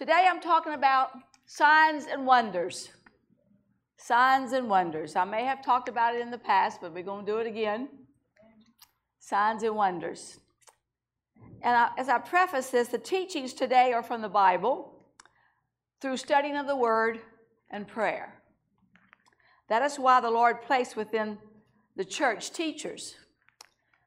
Today 0.00 0.26
I'm 0.26 0.40
talking 0.40 0.72
about 0.72 1.10
signs 1.44 2.06
and 2.06 2.24
wonders. 2.24 2.88
Signs 3.98 4.54
and 4.54 4.70
wonders. 4.70 5.14
I 5.14 5.24
may 5.24 5.44
have 5.44 5.62
talked 5.62 5.90
about 5.90 6.14
it 6.14 6.22
in 6.22 6.30
the 6.30 6.38
past, 6.38 6.80
but 6.80 6.94
we're 6.94 7.02
going 7.02 7.26
to 7.26 7.30
do 7.30 7.36
it 7.36 7.46
again. 7.46 7.86
Signs 9.18 9.62
and 9.62 9.76
wonders. 9.76 10.38
And 11.60 11.76
I, 11.76 11.90
as 11.98 12.08
I 12.08 12.16
preface 12.16 12.70
this, 12.70 12.88
the 12.88 12.96
teachings 12.96 13.52
today 13.52 13.92
are 13.92 14.02
from 14.02 14.22
the 14.22 14.30
Bible 14.30 14.90
through 16.00 16.16
studying 16.16 16.56
of 16.56 16.66
the 16.66 16.76
Word 16.76 17.20
and 17.70 17.86
prayer. 17.86 18.40
That 19.68 19.82
is 19.82 19.98
why 19.98 20.22
the 20.22 20.30
Lord 20.30 20.62
placed 20.62 20.96
within 20.96 21.36
the 21.96 22.06
church 22.06 22.52
teachers 22.52 23.16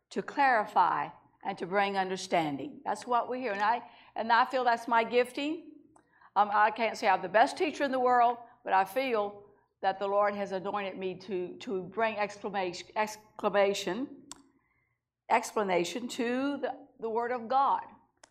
to 0.10 0.24
clarify 0.24 1.10
and 1.46 1.56
to 1.60 1.68
bring 1.68 1.98
understanding. 1.98 2.80
That's 2.84 3.06
what 3.06 3.30
we 3.30 3.42
hear. 3.42 3.52
And 3.52 3.62
I, 3.62 3.84
and 4.16 4.32
I 4.32 4.46
feel 4.46 4.64
that's 4.64 4.88
my 4.88 5.04
gifting. 5.04 5.66
Um, 6.36 6.50
I 6.52 6.72
can't 6.72 6.98
say 6.98 7.08
I'm 7.08 7.22
the 7.22 7.30
best 7.30 7.58
teacher 7.58 7.84
in 7.84 7.92
the 7.92 8.00
world, 8.00 8.38
but 8.64 8.74
I 8.74 8.86
feel 8.86 9.44
that 9.82 10.00
the 10.00 10.08
Lord 10.08 10.34
has 10.36 10.52
anointed 10.52 10.98
me 10.98 11.14
to, 11.16 11.50
to 11.60 11.84
bring 11.84 12.18
exclamation, 12.18 12.88
exclamation, 12.96 14.08
explanation 15.30 16.08
to 16.08 16.58
the, 16.58 16.74
the 17.02 17.10
Word 17.10 17.32
of 17.32 17.48
God 17.48 17.82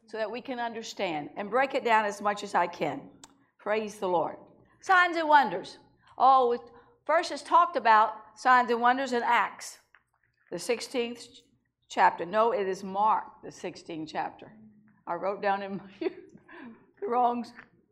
so 0.07 0.17
that 0.17 0.31
we 0.31 0.41
can 0.41 0.59
understand 0.59 1.31
and 1.37 1.51
break 1.51 1.75
it 1.75 1.85
down 1.85 2.05
as 2.05 2.21
much 2.21 2.43
as 2.43 2.55
I 2.55 2.67
can. 2.67 3.03
Praise 3.59 3.97
the 3.97 4.09
Lord. 4.09 4.37
Signs 4.81 5.17
and 5.17 5.29
wonders. 5.29 5.79
Oh, 6.19 6.59
first 7.07 7.31
it's 7.31 7.43
talked 7.43 7.77
about 7.77 8.15
signs 8.35 8.71
and 8.71 8.81
wonders 8.81 9.13
in 9.13 9.23
Acts, 9.23 9.79
the 10.51 10.57
16th 10.57 11.41
chapter. 11.89 12.27
No, 12.27 12.53
it 12.53 12.67
is 12.67 12.83
Mark, 12.83 13.25
the 13.45 13.51
16th 13.51 14.09
chapter. 14.11 14.51
I 15.07 15.15
wrote 15.15 15.43
down 15.43 15.63
in 15.63 15.77
my, 15.77 16.09
the 17.01 17.07
wrong 17.07 17.45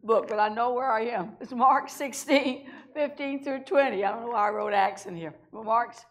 book, 0.02 0.28
but 0.28 0.38
I 0.38 0.48
know 0.48 0.72
where 0.72 0.90
I 0.90 1.02
am. 1.06 1.32
It's 1.40 1.52
Mark 1.52 1.88
16, 1.88 2.66
15 2.94 3.44
through 3.44 3.64
20. 3.64 4.04
I 4.04 4.10
don't 4.10 4.22
know 4.22 4.28
why 4.28 4.48
I 4.48 4.50
wrote 4.50 4.72
Acts 4.72 5.06
in 5.06 5.14
here. 5.14 5.34
But 5.52 5.64
Mark's 5.64 6.04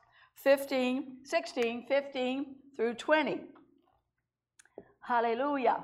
15, 0.43 1.17
16, 1.23 1.85
15 1.87 2.55
through 2.75 2.93
20. 2.93 3.41
Hallelujah. 5.01 5.83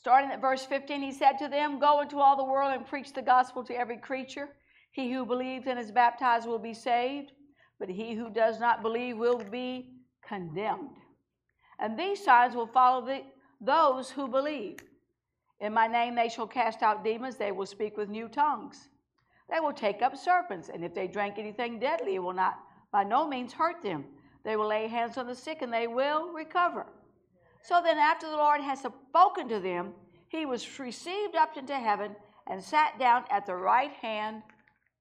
Starting 0.00 0.30
at 0.30 0.40
verse 0.40 0.64
15, 0.64 1.02
he 1.02 1.12
said 1.12 1.38
to 1.38 1.48
them, 1.48 1.78
Go 1.78 2.00
into 2.00 2.18
all 2.18 2.36
the 2.36 2.44
world 2.44 2.72
and 2.74 2.86
preach 2.86 3.12
the 3.12 3.22
gospel 3.22 3.62
to 3.64 3.74
every 3.74 3.98
creature. 3.98 4.48
He 4.90 5.12
who 5.12 5.24
believes 5.24 5.66
and 5.66 5.78
is 5.78 5.92
baptized 5.92 6.48
will 6.48 6.58
be 6.58 6.74
saved, 6.74 7.32
but 7.78 7.88
he 7.88 8.14
who 8.14 8.30
does 8.30 8.58
not 8.58 8.82
believe 8.82 9.16
will 9.16 9.38
be 9.38 9.94
condemned. 10.26 10.96
And 11.78 11.98
these 11.98 12.24
signs 12.24 12.54
will 12.54 12.66
follow 12.66 13.06
the, 13.06 13.22
those 13.60 14.10
who 14.10 14.26
believe. 14.26 14.78
In 15.62 15.72
my 15.72 15.86
name 15.86 16.16
they 16.16 16.28
shall 16.28 16.48
cast 16.48 16.82
out 16.82 17.04
demons, 17.04 17.36
they 17.36 17.52
will 17.52 17.66
speak 17.66 17.96
with 17.96 18.08
new 18.08 18.28
tongues. 18.28 18.88
They 19.48 19.60
will 19.60 19.72
take 19.72 20.02
up 20.02 20.16
serpents, 20.16 20.68
and 20.68 20.84
if 20.84 20.92
they 20.92 21.06
drink 21.06 21.36
anything 21.38 21.78
deadly, 21.78 22.16
it 22.16 22.22
will 22.22 22.32
not 22.32 22.58
by 22.90 23.04
no 23.04 23.28
means 23.28 23.52
hurt 23.52 23.80
them. 23.80 24.04
They 24.44 24.56
will 24.56 24.66
lay 24.66 24.88
hands 24.88 25.16
on 25.16 25.28
the 25.28 25.36
sick, 25.36 25.62
and 25.62 25.72
they 25.72 25.86
will 25.86 26.32
recover. 26.32 26.86
So 27.62 27.80
then, 27.80 27.96
after 27.96 28.28
the 28.28 28.36
Lord 28.36 28.60
had 28.60 28.76
spoken 28.76 29.48
to 29.48 29.60
them, 29.60 29.92
he 30.28 30.46
was 30.46 30.80
received 30.80 31.36
up 31.36 31.56
into 31.56 31.78
heaven 31.78 32.16
and 32.48 32.62
sat 32.62 32.98
down 32.98 33.22
at 33.30 33.46
the 33.46 33.54
right 33.54 33.92
hand 33.92 34.42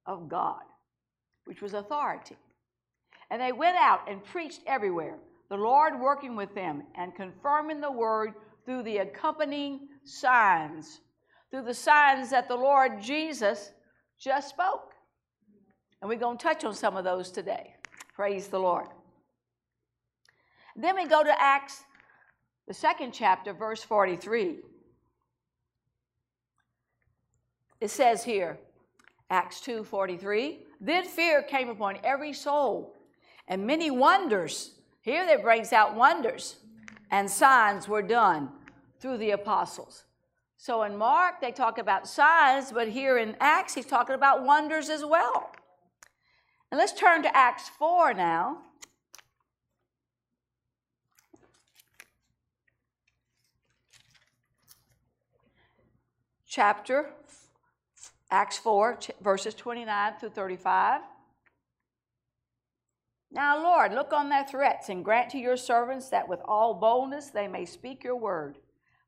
of 0.06 0.30
God, 0.30 0.62
which 1.46 1.62
was 1.62 1.74
authority. 1.74 2.38
And 3.32 3.42
they 3.42 3.52
went 3.52 3.78
out 3.78 4.02
and 4.08 4.24
preached 4.24 4.62
everywhere, 4.68 5.18
the 5.50 5.58
Lord 5.58 6.00
working 6.00 6.36
with 6.36 6.54
them 6.54 6.84
and 6.94 7.16
confirming 7.16 7.82
the 7.82 7.92
word 7.92 8.36
through 8.66 8.84
the 8.84 8.98
accompanying 8.98 9.88
signs, 10.04 11.02
through 11.50 11.64
the 11.64 11.74
signs 11.74 12.30
that 12.30 12.48
the 12.48 12.56
Lord 12.56 13.02
Jesus 13.02 13.72
just 14.20 14.50
spoke. 14.50 14.94
And 16.02 16.10
we're 16.10 16.18
going 16.18 16.38
to 16.38 16.44
touch 16.44 16.64
on 16.64 16.74
some 16.74 16.98
of 16.98 17.04
those 17.04 17.32
today. 17.32 17.76
Praise 18.14 18.48
the 18.48 18.60
Lord. 18.60 18.88
Then 20.76 20.96
we 20.96 21.06
go 21.06 21.24
to 21.24 21.42
Acts 21.42 21.84
the 22.68 22.74
second 22.74 23.12
chapter, 23.12 23.54
verse 23.54 23.84
43. 23.84 24.60
It 27.82 27.90
says 27.90 28.24
here, 28.24 28.58
Acts 29.30 29.60
2 29.62 29.84
43, 29.84 30.60
then 30.80 31.06
fear 31.06 31.42
came 31.42 31.70
upon 31.70 31.98
every 32.04 32.34
soul, 32.34 32.96
and 33.48 33.66
many 33.66 33.90
wonders, 33.92 34.76
here 35.02 35.24
it 35.24 35.42
brings 35.42 35.74
out 35.74 35.96
wonders, 35.96 36.58
and 37.10 37.30
signs 37.30 37.88
were 37.88 38.02
done 38.02 38.50
through 39.02 39.18
the 39.18 39.32
apostles. 39.32 40.06
So 40.58 40.84
in 40.84 40.96
Mark, 40.96 41.42
they 41.42 41.52
talk 41.52 41.78
about 41.78 42.08
signs, 42.08 42.72
but 42.72 42.88
here 42.88 43.18
in 43.18 43.36
Acts, 43.40 43.74
he's 43.74 43.86
talking 43.86 44.16
about 44.16 44.46
wonders 44.46 44.90
as 44.90 45.04
well. 45.04 45.52
And 46.72 46.78
let's 46.78 46.94
turn 46.94 47.24
to 47.24 47.36
Acts 47.36 47.68
4 47.68 48.14
now. 48.14 48.60
chapter, 56.52 57.10
Acts 58.30 58.58
4, 58.58 59.00
verses 59.22 59.54
29 59.54 60.14
through 60.20 60.32
35. 60.32 61.00
Now, 63.32 63.64
Lord, 63.64 63.94
look 63.94 64.12
on 64.12 64.28
their 64.28 64.44
threats 64.44 64.90
and 64.90 65.06
grant 65.06 65.30
to 65.30 65.38
your 65.38 65.56
servants 65.56 66.10
that 66.10 66.28
with 66.28 66.42
all 66.44 66.74
boldness 66.74 67.30
they 67.30 67.48
may 67.48 67.64
speak 67.64 68.04
your 68.04 68.18
word, 68.18 68.58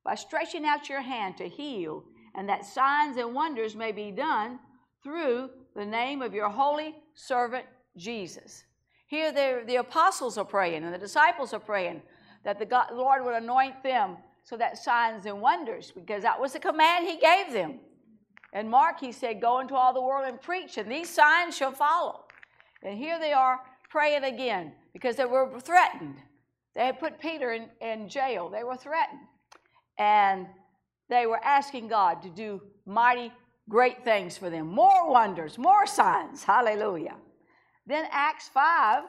by 0.04 0.16
stretching 0.16 0.66
out 0.66 0.90
your 0.90 1.02
hand 1.02 1.38
to 1.38 1.48
heal, 1.48 2.04
and 2.36 2.48
that 2.50 2.66
signs 2.66 3.18
and 3.18 3.34
wonders 3.34 3.76
may 3.76 3.92
be 3.92 4.12
done 4.12 4.60
through 5.02 5.50
the 5.76 5.86
name 5.86 6.22
of 6.22 6.34
your 6.34 6.50
holy 6.50 6.96
servant 7.14 7.66
Jesus. 7.98 8.64
Here, 9.08 9.32
the 9.32 9.64
the 9.66 9.76
apostles 9.78 10.38
are 10.38 10.46
praying 10.46 10.84
and 10.84 10.94
the 10.94 10.98
disciples 10.98 11.54
are 11.54 11.60
praying 11.60 12.02
that 12.44 12.60
the 12.60 12.66
God, 12.66 12.88
Lord 12.94 13.24
would 13.24 13.36
anoint 13.36 13.82
them 13.84 14.18
so 14.44 14.58
that 14.58 14.78
signs 14.78 15.26
and 15.26 15.42
wonders, 15.42 15.92
because 15.92 16.24
that 16.24 16.40
was 16.40 16.54
the 16.54 16.60
command 16.60 17.08
he 17.08 17.18
gave 17.18 17.54
them. 17.54 17.80
And 18.52 18.70
Mark, 18.70 19.00
he 19.00 19.12
said, 19.12 19.42
Go 19.42 19.60
into 19.60 19.76
all 19.76 19.94
the 19.94 20.02
world 20.02 20.28
and 20.28 20.40
preach, 20.40 20.78
and 20.78 20.92
these 20.92 21.10
signs 21.10 21.56
shall 21.56 21.72
follow. 21.72 22.26
And 22.84 22.98
here 22.98 23.20
they 23.20 23.32
are 23.32 23.62
praying 23.90 24.26
again 24.26 24.74
because 24.92 25.16
they 25.16 25.26
were 25.26 25.60
threatened. 25.60 26.18
They 26.76 26.86
had 26.86 27.00
put 27.00 27.20
Peter 27.20 27.54
in, 27.54 27.70
in 27.82 28.10
jail, 28.10 28.50
they 28.50 28.64
were 28.64 28.76
threatened. 28.76 29.22
And 29.98 30.48
they 31.10 31.26
were 31.26 31.44
asking 31.44 31.88
God 31.88 32.22
to 32.24 32.30
do 32.30 32.62
mighty, 32.86 33.32
great 33.70 34.04
things 34.04 34.38
for 34.38 34.50
them 34.50 34.68
more 34.68 35.10
wonders, 35.10 35.58
more 35.58 35.86
signs. 35.86 36.44
Hallelujah. 36.44 37.16
Then 37.86 38.06
Acts 38.12 38.50
5 38.50 39.04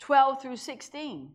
12 0.00 0.40
through 0.40 0.56
16. 0.56 1.28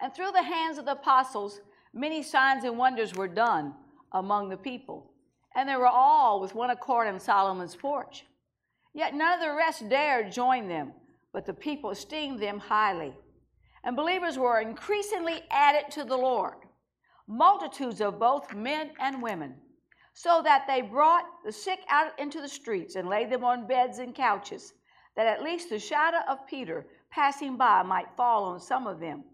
And 0.00 0.14
through 0.14 0.30
the 0.30 0.42
hands 0.42 0.78
of 0.78 0.84
the 0.84 0.92
apostles, 0.92 1.60
many 1.92 2.22
signs 2.22 2.62
and 2.62 2.78
wonders 2.78 3.14
were 3.16 3.26
done 3.26 3.74
among 4.12 4.48
the 4.48 4.56
people. 4.56 5.10
And 5.56 5.68
they 5.68 5.74
were 5.74 5.88
all 5.88 6.40
with 6.40 6.54
one 6.54 6.70
accord 6.70 7.08
in 7.08 7.18
Solomon's 7.18 7.74
porch. 7.74 8.24
Yet 8.94 9.14
none 9.14 9.34
of 9.34 9.40
the 9.40 9.52
rest 9.52 9.88
dared 9.88 10.32
join 10.32 10.68
them, 10.68 10.92
but 11.32 11.44
the 11.44 11.52
people 11.52 11.90
esteemed 11.90 12.40
them 12.40 12.60
highly. 12.60 13.12
And 13.84 13.96
believers 13.96 14.38
were 14.38 14.60
increasingly 14.60 15.42
added 15.50 15.90
to 15.92 16.04
the 16.04 16.16
Lord, 16.16 16.56
multitudes 17.26 18.00
of 18.00 18.18
both 18.18 18.54
men 18.54 18.90
and 19.00 19.22
women, 19.22 19.54
so 20.12 20.42
that 20.44 20.66
they 20.66 20.82
brought 20.82 21.24
the 21.44 21.52
sick 21.52 21.80
out 21.88 22.18
into 22.18 22.40
the 22.40 22.48
streets 22.48 22.96
and 22.96 23.08
laid 23.08 23.30
them 23.30 23.44
on 23.44 23.66
beds 23.66 23.98
and 23.98 24.14
couches, 24.14 24.74
that 25.16 25.26
at 25.26 25.42
least 25.42 25.70
the 25.70 25.78
shadow 25.78 26.18
of 26.28 26.46
Peter 26.46 26.86
passing 27.10 27.56
by 27.56 27.82
might 27.82 28.16
fall 28.16 28.44
on 28.44 28.60
some 28.60 28.86
of 28.86 29.00
them. 29.00 29.24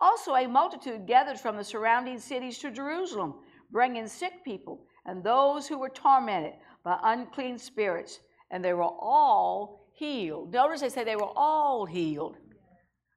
Also, 0.00 0.34
a 0.34 0.46
multitude 0.46 1.06
gathered 1.06 1.38
from 1.38 1.56
the 1.56 1.64
surrounding 1.64 2.18
cities 2.18 2.58
to 2.58 2.70
Jerusalem, 2.70 3.34
bringing 3.70 4.06
sick 4.06 4.44
people 4.44 4.84
and 5.06 5.22
those 5.22 5.66
who 5.66 5.78
were 5.78 5.88
tormented 5.88 6.54
by 6.84 6.98
unclean 7.02 7.58
spirits, 7.58 8.20
and 8.50 8.64
they 8.64 8.72
were 8.72 8.82
all 8.82 9.86
healed. 9.92 10.52
Notice 10.52 10.80
they 10.80 10.88
say 10.88 11.04
they 11.04 11.16
were 11.16 11.32
all 11.36 11.84
healed. 11.84 12.36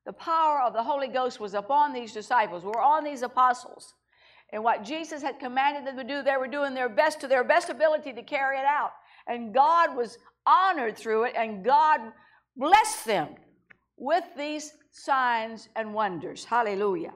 The 0.05 0.13
power 0.13 0.61
of 0.61 0.73
the 0.73 0.83
Holy 0.83 1.07
Ghost 1.07 1.39
was 1.39 1.53
upon 1.53 1.93
these 1.93 2.13
disciples, 2.13 2.63
were 2.63 2.81
on 2.81 3.03
these 3.03 3.23
apostles. 3.23 3.93
And 4.53 4.63
what 4.63 4.83
Jesus 4.83 5.21
had 5.21 5.39
commanded 5.39 5.85
them 5.85 5.97
to 5.97 6.03
do, 6.03 6.21
they 6.21 6.37
were 6.37 6.47
doing 6.47 6.73
their 6.73 6.89
best 6.89 7.19
to 7.21 7.27
their 7.27 7.43
best 7.43 7.69
ability 7.69 8.13
to 8.13 8.21
carry 8.21 8.59
it 8.59 8.65
out. 8.65 8.91
And 9.27 9.53
God 9.53 9.95
was 9.95 10.17
honored 10.45 10.95
through 10.95 11.23
it, 11.25 11.33
and 11.35 11.65
God 11.65 11.99
blessed 12.55 13.05
them 13.05 13.29
with 13.97 14.23
these 14.37 14.73
signs 14.91 15.69
and 15.75 15.93
wonders. 15.93 16.45
Hallelujah. 16.45 17.13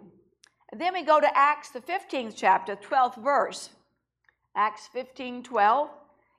And 0.71 0.81
then 0.81 0.93
we 0.93 1.03
go 1.03 1.19
to 1.19 1.37
Acts, 1.37 1.69
the 1.69 1.81
15th 1.81 2.33
chapter, 2.35 2.75
12th 2.75 3.23
verse. 3.23 3.69
Acts 4.55 4.89
15 4.93 5.43
12. 5.43 5.89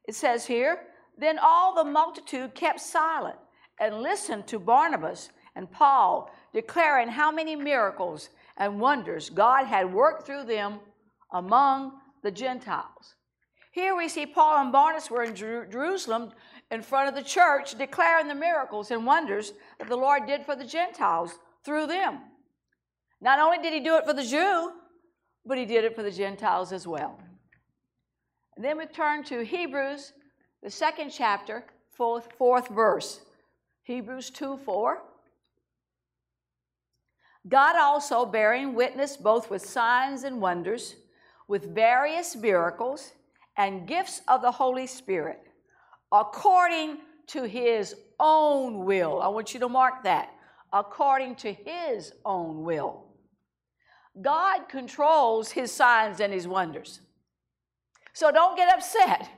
It 0.09 0.15
says 0.15 0.47
here, 0.47 0.81
Then 1.17 1.39
all 1.41 1.75
the 1.75 1.85
multitude 1.85 2.55
kept 2.55 2.81
silent 2.81 3.37
and 3.81 4.03
listened 4.03 4.47
to 4.49 4.59
Barnabas 4.59 5.31
and 5.57 5.71
Paul, 5.71 6.31
declaring 6.53 7.09
how 7.09 7.31
many 7.31 7.57
miracles 7.57 8.31
and 8.57 8.81
wonders 8.81 9.31
God 9.31 9.67
had 9.67 9.93
worked 9.93 10.27
through 10.27 10.45
them 10.45 10.81
among 11.33 11.93
the 12.23 12.31
Gentiles. 12.31 13.15
Here 13.73 13.97
we 13.97 14.09
see 14.09 14.27
Paul 14.27 14.63
and 14.63 14.73
Barnabas 14.73 15.11
were 15.11 15.23
in 15.23 15.35
Jer- 15.35 15.67
Jerusalem 15.67 16.33
in 16.71 16.83
front 16.83 17.09
of 17.09 17.15
the 17.15 17.29
church 17.29 17.77
declaring 17.79 18.29
the 18.29 18.35
miracles 18.35 18.91
and 18.91 19.07
wonders 19.07 19.53
that 19.79 19.89
the 19.89 19.97
Lord 19.97 20.27
did 20.27 20.45
for 20.45 20.57
the 20.57 20.65
Gentiles 20.65 21.39
through 21.65 21.87
them. 21.87 22.19
Not 23.21 23.39
only 23.39 23.59
did 23.59 23.73
he 23.73 23.81
do 23.81 23.97
it 23.97 24.05
for 24.05 24.13
the 24.13 24.25
Jew, 24.25 24.73
but 25.47 25.59
he 25.59 25.67
did 25.67 25.85
it 25.85 25.95
for 25.95 26.03
the 26.03 26.11
Gentiles 26.11 26.73
as 26.73 26.87
well. 26.87 27.21
And 28.57 28.65
then 28.65 28.77
we 28.77 28.87
turn 28.87 29.25
to 29.25 29.45
Hebrews, 29.45 30.13
the 30.63 30.71
second 30.71 31.11
chapter, 31.11 31.65
fourth, 31.93 32.29
fourth 32.37 32.69
verse. 32.69 33.21
Hebrews 33.85 34.31
2 34.31 34.59
4. 34.59 35.03
God 37.49 37.77
also 37.77 38.27
bearing 38.27 38.75
witness 38.75 39.17
both 39.17 39.51
with 39.51 39.65
signs 39.65 40.25
and 40.25 40.41
wonders, 40.41 40.97
with 41.49 41.75
various 41.75 42.37
miracles 42.37 43.13
and 43.57 43.87
gifts 43.87 44.23
of 44.29 44.43
the 44.43 44.51
Holy 44.51 44.87
Spirit, 44.87 45.41
according 46.13 46.99
to 47.29 47.45
his 47.45 47.95
own 48.19 48.85
will. 48.85 49.21
I 49.21 49.29
want 49.29 49.55
you 49.55 49.61
to 49.61 49.69
mark 49.69 50.05
that. 50.05 50.31
According 50.73 51.37
to 51.37 51.53
his 51.53 52.13
own 52.25 52.63
will. 52.63 53.05
God 54.21 54.69
controls 54.69 55.51
his 55.51 55.73
signs 55.73 56.21
and 56.21 56.33
his 56.33 56.47
wonders. 56.47 57.01
So 58.13 58.31
don't 58.31 58.57
get 58.57 58.73
upset 58.73 59.29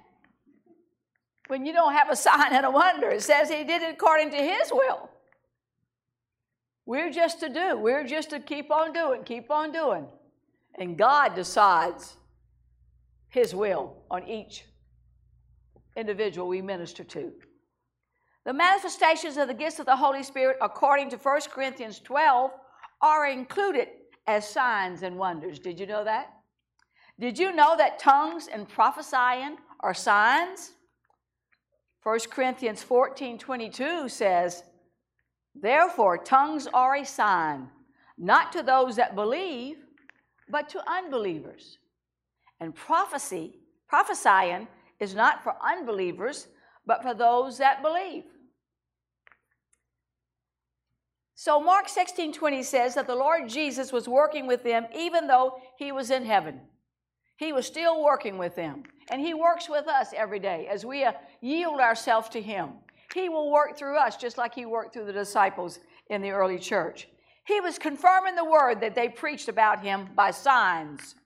when 1.47 1.65
you 1.65 1.73
don't 1.73 1.93
have 1.93 2.11
a 2.11 2.17
sign 2.17 2.53
and 2.53 2.67
a 2.67 2.71
wonder. 2.71 3.09
It 3.11 3.23
says 3.23 3.49
he 3.49 3.65
did 3.65 3.83
it 3.83 3.95
according 3.95 4.31
to 4.31 4.37
his 4.37 4.71
will. 4.73 5.09
We're 6.85 7.11
just 7.11 7.41
to 7.41 7.49
do, 7.49 7.77
we're 7.79 8.05
just 8.05 8.31
to 8.31 8.41
keep 8.41 8.71
on 8.71 8.93
doing, 8.93 9.23
keep 9.25 9.51
on 9.51 9.73
doing. 9.73 10.07
And 10.79 10.97
God 10.99 11.35
decides 11.35 12.17
his 13.29 13.55
will 13.55 14.03
on 14.11 14.27
each 14.29 14.65
individual 15.97 16.49
we 16.49 16.63
minister 16.63 17.05
to. 17.05 17.33
The 18.45 18.53
manifestations 18.53 19.37
of 19.37 19.47
the 19.47 19.55
gifts 19.55 19.79
of 19.79 19.87
the 19.87 19.97
Holy 19.97 20.23
Spirit, 20.23 20.57
according 20.61 21.11
to 21.11 21.17
1 21.17 21.41
Corinthians 21.51 22.01
12, 22.01 22.51
are 23.01 23.27
included 23.29 23.89
as 24.27 24.49
signs 24.49 25.03
and 25.03 25.17
wonders. 25.17 25.59
Did 25.59 25.79
you 25.79 25.87
know 25.87 26.05
that? 26.05 26.33
Did 27.21 27.39
you 27.39 27.55
know 27.55 27.77
that 27.77 27.99
tongues 27.99 28.49
and 28.53 28.69
prophesying 28.69 29.57
are 29.81 29.95
signs? 29.95 30.73
1 32.03 32.19
Corinthians 32.31 32.83
14 32.83 33.39
22 33.39 34.09
says, 34.09 34.65
Therefore, 35.55 36.19
tongues 36.19 36.67
are 36.73 36.97
a 36.97 37.05
sign, 37.05 37.69
not 38.19 38.53
to 38.53 38.63
those 38.63 38.97
that 38.97 39.15
believe, 39.15 39.77
but 40.49 40.69
to 40.71 40.91
unbelievers. 40.91 41.79
And 42.61 42.75
prophecy, 42.75 43.59
prophesying, 43.89 44.69
is 45.01 45.15
not 45.15 45.43
for 45.43 45.55
unbelievers, 45.63 46.49
but 46.87 47.03
for 47.03 47.15
those 47.15 47.59
that 47.59 47.83
believe. 47.83 48.25
So 51.35 51.61
Mark 51.61 51.89
16 51.89 52.33
20 52.33 52.63
says 52.63 52.95
that 52.95 53.09
the 53.09 53.17
Lord 53.17 53.49
Jesus 53.49 53.93
was 53.93 54.09
working 54.09 54.47
with 54.47 54.63
them 54.63 54.87
even 54.95 55.27
though 55.27 55.61
he 55.77 55.91
was 55.91 56.13
in 56.13 56.25
heaven. 56.25 56.61
He 57.37 57.53
was 57.53 57.67
still 57.67 58.05
working 58.05 58.39
with 58.39 58.55
them. 58.55 58.85
And 59.11 59.21
he 59.21 59.35
works 59.35 59.69
with 59.69 59.89
us 59.89 60.11
every 60.17 60.39
day 60.39 60.69
as 60.71 60.87
we 60.87 61.03
uh, 61.03 61.13
yield 61.41 61.81
ourselves 61.81 62.29
to 62.29 62.41
him. 62.41 62.75
He 63.15 63.29
will 63.29 63.51
work 63.51 63.77
through 63.77 63.99
us 63.99 64.17
just 64.17 64.39
like 64.39 64.55
he 64.55 64.67
worked 64.67 64.93
through 64.93 65.07
the 65.07 65.13
disciples 65.13 65.81
in 66.09 66.23
the 66.23 66.31
early 66.31 66.59
church. 66.59 67.09
He 67.45 67.61
was 67.61 67.79
confirming 67.79 68.35
the 68.35 68.45
word 68.45 68.81
that 68.81 68.95
they 68.95 69.09
preached 69.09 69.49
about 69.49 69.85
him 69.85 70.09
by 70.15 70.31
signs. 70.31 71.17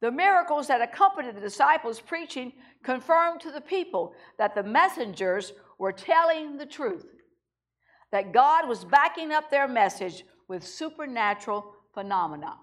The 0.00 0.10
miracles 0.10 0.66
that 0.68 0.80
accompanied 0.80 1.36
the 1.36 1.40
disciples' 1.40 2.00
preaching 2.00 2.52
confirmed 2.82 3.40
to 3.42 3.52
the 3.52 3.60
people 3.60 4.14
that 4.38 4.54
the 4.54 4.62
messengers 4.62 5.52
were 5.78 5.92
telling 5.92 6.56
the 6.56 6.66
truth, 6.66 7.06
that 8.10 8.32
God 8.32 8.68
was 8.68 8.84
backing 8.84 9.32
up 9.32 9.50
their 9.50 9.68
message 9.68 10.24
with 10.48 10.66
supernatural 10.66 11.74
phenomena, 11.94 12.56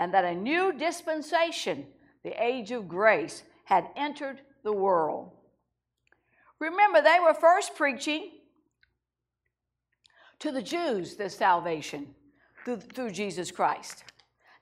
and 0.00 0.12
that 0.14 0.24
a 0.24 0.34
new 0.34 0.72
dispensation, 0.72 1.86
the 2.24 2.42
age 2.42 2.70
of 2.70 2.88
grace, 2.88 3.42
had 3.64 3.88
entered 3.96 4.40
the 4.64 4.72
world. 4.72 5.35
Remember, 6.60 7.02
they 7.02 7.18
were 7.20 7.34
first 7.34 7.74
preaching 7.74 8.30
to 10.38 10.52
the 10.52 10.62
Jews 10.62 11.16
this 11.16 11.36
salvation 11.36 12.14
through, 12.64 12.78
through 12.78 13.10
Jesus 13.10 13.50
Christ. 13.50 14.04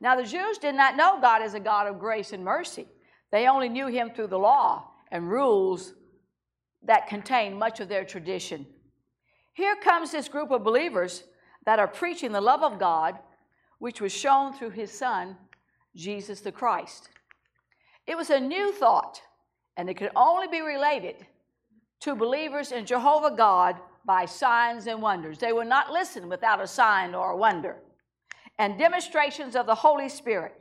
Now, 0.01 0.17
the 0.17 0.25
Jews 0.25 0.59
did 0.59 0.75
not 0.75 0.97
know 0.97 1.21
God 1.21 1.43
as 1.43 1.55
a 1.55 1.61
God 1.61 1.87
of 1.87 1.99
grace 1.99 2.33
and 2.33 2.45
mercy. 2.45 2.87
They 3.31 3.47
only 3.47 3.69
knew 3.69 3.87
him 3.87 4.11
through 4.11 4.29
the 4.29 4.39
law 4.39 4.91
and 5.11 5.31
rules 5.31 5.95
that 6.83 7.09
contained 7.09 7.59
much 7.59 7.81
of 7.81 7.89
their 7.89 8.05
tradition. 8.05 8.67
Here 9.55 9.77
comes 9.77 10.11
this 10.11 10.29
group 10.29 10.51
of 10.51 10.65
believers 10.65 11.25
that 11.65 11.79
are 11.79 11.89
preaching 11.89 12.33
the 12.33 12.41
love 12.41 12.63
of 12.63 12.79
God, 12.79 13.19
which 13.79 14.01
was 14.01 14.13
shown 14.13 14.53
through 14.53 14.71
his 14.71 14.93
Son, 14.93 15.37
Jesus 15.97 16.41
the 16.41 16.53
Christ. 16.53 17.09
It 18.07 18.17
was 18.17 18.31
a 18.31 18.41
new 18.41 18.73
thought, 18.73 19.21
and 19.77 19.89
it 19.89 19.97
could 19.97 20.11
only 20.15 20.49
be 20.49 20.61
related 20.61 21.25
to 22.05 22.15
believers 22.15 22.71
in 22.71 22.85
Jehovah 22.85 23.35
God 23.35 23.77
by 24.05 24.27
signs 24.27 24.87
and 24.87 25.01
wonders. 25.01 25.39
They 25.39 25.55
would 25.55 25.69
not 25.69 25.91
listen 25.91 26.29
without 26.29 26.63
a 26.63 26.67
sign 26.67 27.15
or 27.15 27.31
a 27.31 27.37
wonder. 27.37 27.77
And 28.59 28.79
demonstrations 28.79 29.57
of 29.57 29.65
the 29.65 29.75
Holy 29.75 30.11
Spirit 30.11 30.53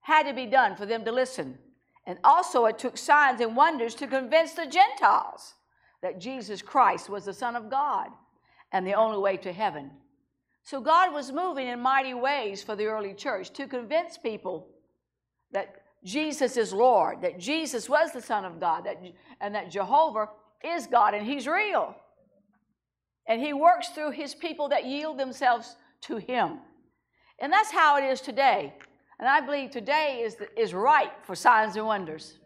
had 0.00 0.28
to 0.28 0.32
be 0.32 0.46
done 0.46 0.76
for 0.76 0.86
them 0.86 1.04
to 1.04 1.10
listen. 1.10 1.58
And 2.06 2.20
also, 2.22 2.66
it 2.66 2.78
took 2.78 2.96
signs 2.96 3.40
and 3.40 3.56
wonders 3.56 3.96
to 3.96 4.06
convince 4.06 4.52
the 4.52 4.66
Gentiles 4.66 5.54
that 6.02 6.20
Jesus 6.20 6.62
Christ 6.62 7.10
was 7.10 7.24
the 7.24 7.34
Son 7.34 7.56
of 7.56 7.68
God 7.68 8.06
and 8.70 8.86
the 8.86 8.94
only 8.94 9.18
way 9.18 9.36
to 9.38 9.52
heaven. 9.52 9.90
So, 10.62 10.80
God 10.80 11.12
was 11.12 11.32
moving 11.32 11.66
in 11.66 11.80
mighty 11.80 12.14
ways 12.14 12.62
for 12.62 12.76
the 12.76 12.86
early 12.86 13.12
church 13.12 13.52
to 13.54 13.66
convince 13.66 14.16
people 14.16 14.68
that 15.50 15.82
Jesus 16.04 16.56
is 16.56 16.72
Lord, 16.72 17.22
that 17.22 17.38
Jesus 17.38 17.88
was 17.88 18.12
the 18.12 18.22
Son 18.22 18.44
of 18.44 18.60
God, 18.60 18.84
that, 18.84 19.02
and 19.40 19.54
that 19.54 19.70
Jehovah 19.70 20.28
is 20.64 20.86
God 20.86 21.14
and 21.14 21.26
He's 21.26 21.46
real. 21.46 21.94
And 23.26 23.40
He 23.40 23.52
works 23.52 23.88
through 23.88 24.12
His 24.12 24.34
people 24.34 24.68
that 24.68 24.86
yield 24.86 25.18
themselves 25.18 25.76
to 26.02 26.16
Him. 26.16 26.58
And 27.40 27.52
that's 27.52 27.70
how 27.70 27.98
it 27.98 28.04
is 28.04 28.20
today. 28.20 28.74
And 29.18 29.28
I 29.28 29.40
believe 29.40 29.70
today 29.70 30.22
is, 30.24 30.36
is 30.56 30.72
right 30.72 31.10
for 31.24 31.34
signs 31.34 31.76
and 31.76 31.86
wonders. 31.86 32.38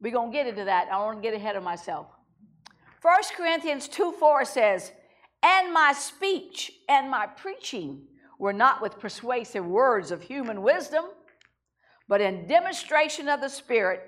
We're 0.00 0.12
going 0.12 0.30
to 0.30 0.36
get 0.36 0.46
into 0.46 0.64
that. 0.64 0.88
I 0.88 0.90
don't 0.90 1.04
want 1.04 1.22
to 1.22 1.22
get 1.22 1.34
ahead 1.34 1.56
of 1.56 1.62
myself. 1.62 2.06
1 3.02 3.14
Corinthians 3.36 3.88
2 3.88 4.12
4 4.12 4.44
says, 4.44 4.92
And 5.42 5.72
my 5.72 5.92
speech 5.92 6.72
and 6.88 7.10
my 7.10 7.26
preaching 7.26 8.02
were 8.38 8.52
not 8.52 8.82
with 8.82 8.98
persuasive 8.98 9.64
words 9.64 10.10
of 10.10 10.22
human 10.22 10.62
wisdom 10.62 11.04
but 12.08 12.20
in 12.20 12.46
demonstration 12.46 13.28
of 13.28 13.40
the 13.40 13.48
Spirit 13.48 14.00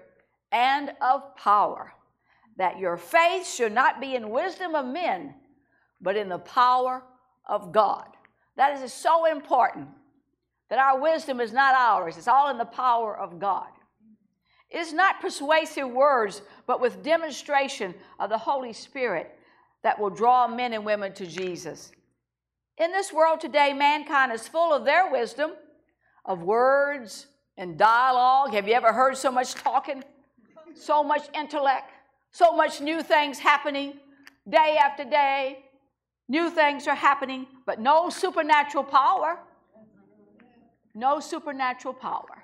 and 0.53 0.93
of 1.01 1.37
power, 1.37 1.93
that 2.57 2.79
your 2.79 2.97
faith 2.97 3.47
should 3.47 3.73
not 3.73 4.01
be 4.01 4.15
in 4.15 4.31
wisdom 4.31 4.75
of 4.75 4.87
men, 4.87 5.35
but 6.01 6.17
in 6.17 6.29
the 6.29 6.39
power 6.39 7.03
of 7.47 7.73
God. 7.73 8.07
That 8.57 8.83
is 8.83 8.93
so 8.93 9.27
important 9.27 9.89
that 10.69 10.79
our 10.79 11.01
wisdom 11.01 11.41
is 11.41 11.53
not 11.53 11.75
ours, 11.75 12.17
it's 12.17 12.29
all 12.29 12.51
in 12.51 12.59
the 12.59 12.65
power 12.65 13.17
of 13.17 13.39
God. 13.39 13.69
It's 14.71 14.93
not 14.93 15.21
persuasive 15.21 15.89
words, 15.89 16.43
but 16.67 16.81
with 16.81 17.03
demonstration 17.03 17.93
of 18.21 18.31
the 18.31 18.39
Holy 18.39 18.73
Spirit 18.73 19.37
that 19.83 19.99
will 19.99 20.11
draw 20.11 20.47
men 20.47 20.73
and 20.73 20.85
women 20.85 21.13
to 21.15 21.27
Jesus. 21.27 21.91
In 22.79 22.93
this 22.93 23.13
world 23.13 23.41
today, 23.41 23.73
mankind 23.73 24.33
is 24.33 24.47
full 24.47 24.73
of 24.73 24.85
their 24.85 25.11
wisdom, 25.11 25.53
of 26.25 26.43
words, 26.43 27.27
and 27.61 27.77
dialogue. 27.77 28.55
Have 28.55 28.67
you 28.67 28.75
ever 28.75 28.93
heard 28.93 29.17
so 29.17 29.31
much 29.31 29.55
talking? 29.55 30.03
So 30.75 31.05
much 31.05 31.29
intellect, 31.35 31.93
so 32.33 32.57
much 32.57 32.81
new 32.81 33.03
things 33.03 33.39
happening 33.39 34.01
day 34.49 34.79
after 34.83 35.05
day. 35.05 35.59
New 36.29 36.49
things 36.49 36.87
are 36.89 36.95
happening, 36.95 37.47
but 37.67 37.79
no 37.79 38.09
supernatural 38.09 38.85
power. 38.85 39.39
No 40.95 41.21
supernatural 41.21 41.93
power. 41.93 42.43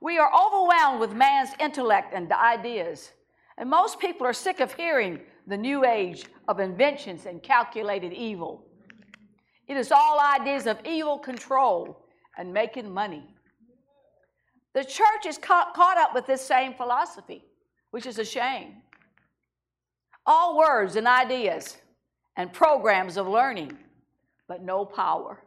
We 0.00 0.18
are 0.18 0.30
overwhelmed 0.32 1.00
with 1.00 1.12
man's 1.12 1.50
intellect 1.58 2.12
and 2.14 2.30
ideas. 2.30 3.10
And 3.58 3.68
most 3.68 3.98
people 3.98 4.26
are 4.26 4.32
sick 4.32 4.60
of 4.60 4.72
hearing 4.74 5.20
the 5.46 5.56
new 5.56 5.84
age 5.84 6.26
of 6.46 6.60
inventions 6.60 7.26
and 7.26 7.42
calculated 7.42 8.12
evil. 8.12 8.64
It 9.66 9.76
is 9.76 9.90
all 9.90 10.20
ideas 10.20 10.66
of 10.66 10.78
evil 10.84 11.18
control 11.18 12.06
and 12.38 12.52
making 12.52 12.92
money. 12.92 13.33
The 14.74 14.84
church 14.84 15.26
is 15.26 15.38
caught, 15.38 15.78
up 15.78 16.14
with 16.14 16.26
this 16.26 16.44
same 16.44 16.74
philosophy, 16.74 17.44
which 17.92 18.06
is 18.06 18.18
a 18.18 18.24
shame. 18.24 18.82
All 20.26 20.58
words 20.58 20.96
and 20.96 21.06
ideas 21.06 21.76
and 22.36 22.52
programs 22.52 23.16
of 23.16 23.28
learning, 23.28 23.78
but 24.48 24.62
no 24.62 24.84
power. 24.84 25.40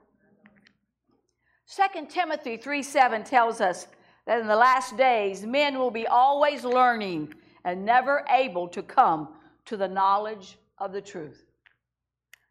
2 1.70 2.06
Timothy 2.08 2.56
3 2.56 2.82
7 2.82 3.24
tells 3.26 3.60
us 3.60 3.88
that 4.26 4.40
in 4.40 4.48
the 4.48 4.56
last 4.56 4.96
days 4.96 5.46
men 5.46 5.78
will 5.78 5.92
be 5.92 6.08
always 6.08 6.64
learning 6.64 7.34
and 7.66 7.84
never 7.84 8.26
able 8.30 8.70
to 8.70 8.82
come 8.82 9.30
to 9.66 9.76
the 9.76 9.88
knowledge 9.88 10.58
of 10.78 10.94
the 10.94 11.02
truth. 11.02 11.44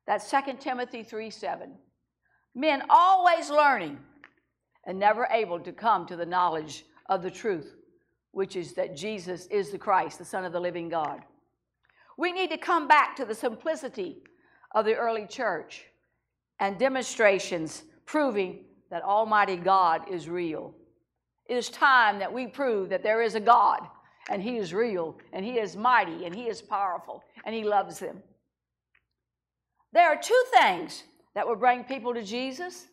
That's 0.07 0.31
2 0.31 0.59
Timothy 0.61 1.03
3 1.03 1.31
7. 1.31 1.73
Men 2.55 2.83
always 2.91 3.49
learning 3.49 3.99
and 4.87 4.99
never 4.99 5.29
able 5.31 5.61
to 5.61 5.73
come 5.73 6.07
to 6.07 6.17
the 6.17 6.25
knowledge 6.25 6.85
of 7.09 7.23
the 7.23 7.31
truth, 7.31 7.75
which 8.31 8.57
is 8.57 8.73
that 8.75 8.97
Jesus 8.97 9.47
is 9.47 9.71
the 9.71 9.79
Christ, 9.79 10.19
the 10.19 10.25
Son 10.25 10.45
of 10.45 10.53
the 10.53 10.61
living 10.61 10.89
God. 10.89 11.21
We 12.17 12.33
need 12.33 12.51
to 12.51 12.57
come 12.57 12.89
back 12.89 13.17
to 13.17 13.25
the 13.25 13.35
simplicity 13.35 14.23
of 14.75 14.85
the 14.85 14.95
early 14.95 15.27
church 15.27 15.85
and 16.61 16.79
demonstrations 16.79 17.83
proving 18.07 18.65
that 18.91 19.03
Almighty 19.03 19.57
God 19.57 20.03
is 20.11 20.29
real. 20.29 20.75
It 21.49 21.57
is 21.57 21.69
time 21.69 22.19
that 22.19 22.33
we 22.33 22.47
prove 22.47 22.89
that 22.89 23.03
there 23.03 23.23
is 23.23 23.35
a 23.35 23.41
God 23.41 23.81
and 24.31 24.43
He 24.43 24.57
is 24.57 24.73
real 24.73 25.19
and 25.33 25.45
He 25.45 25.59
is 25.59 25.77
mighty 25.77 26.25
and 26.25 26.35
He 26.35 26.45
is 26.45 26.63
powerful 26.63 27.23
and 27.45 27.55
He 27.55 27.65
loves 27.65 27.99
them. 27.99 28.23
There 29.93 30.09
are 30.09 30.21
two 30.21 30.45
things 30.59 31.05
that 31.35 31.47
will 31.47 31.57
bring 31.57 31.85
people 31.85 32.15
to 32.15 32.23
Jesus. 32.23 32.87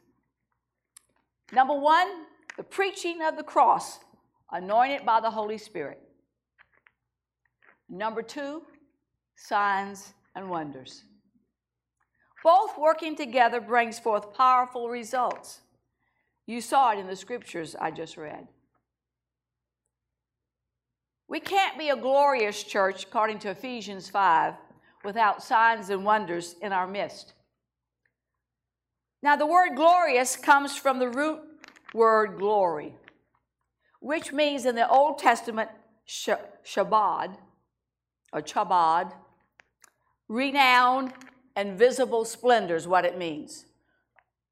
Number 1.52 1.76
one, 1.76 2.08
the 2.58 2.64
preaching 2.64 3.22
of 3.22 3.38
the 3.38 3.44
cross, 3.44 4.00
anointed 4.52 5.06
by 5.06 5.20
the 5.20 5.32
Holy 5.32 5.58
Spirit. 5.58 6.00
Number 7.90 8.22
two, 8.22 8.64
signs 9.36 10.14
and 10.36 10.50
wonders. 10.50 11.04
Both 12.44 12.78
working 12.78 13.16
together 13.16 13.62
brings 13.62 14.00
forth 14.00 14.34
powerful 14.34 14.90
results. 14.90 15.62
You 16.46 16.60
saw 16.60 16.92
it 16.92 17.00
in 17.00 17.08
the 17.08 17.16
scriptures 17.16 17.76
I 17.80 17.92
just 17.92 18.18
read. 18.18 18.48
We 21.28 21.40
can't 21.40 21.80
be 21.80 21.90
a 21.90 21.96
glorious 21.96 22.64
church, 22.64 23.06
according 23.06 23.40
to 23.40 23.52
Ephesians 23.52 24.10
5, 24.10 24.56
without 25.04 25.42
signs 25.42 25.90
and 25.90 26.06
wonders 26.06 26.56
in 26.62 26.74
our 26.74 26.86
midst. 26.86 27.34
Now, 29.24 29.38
the 29.38 29.46
word 29.46 29.78
glorious 29.78 30.36
comes 30.36 30.76
from 30.76 31.00
the 31.00 31.08
root 31.08 31.40
word 31.94 32.38
glory, 32.38 32.94
which 34.02 34.34
means 34.34 34.66
in 34.66 34.76
the 34.76 34.90
Old 34.90 35.18
Testament, 35.18 35.70
shabad, 36.06 37.38
or 38.34 38.42
chabad, 38.42 39.14
renown 40.28 41.14
and 41.56 41.80
visible 41.80 42.26
splendor 42.26 42.76
is 42.76 42.86
what 42.86 43.06
it 43.06 43.18
means. 43.18 43.66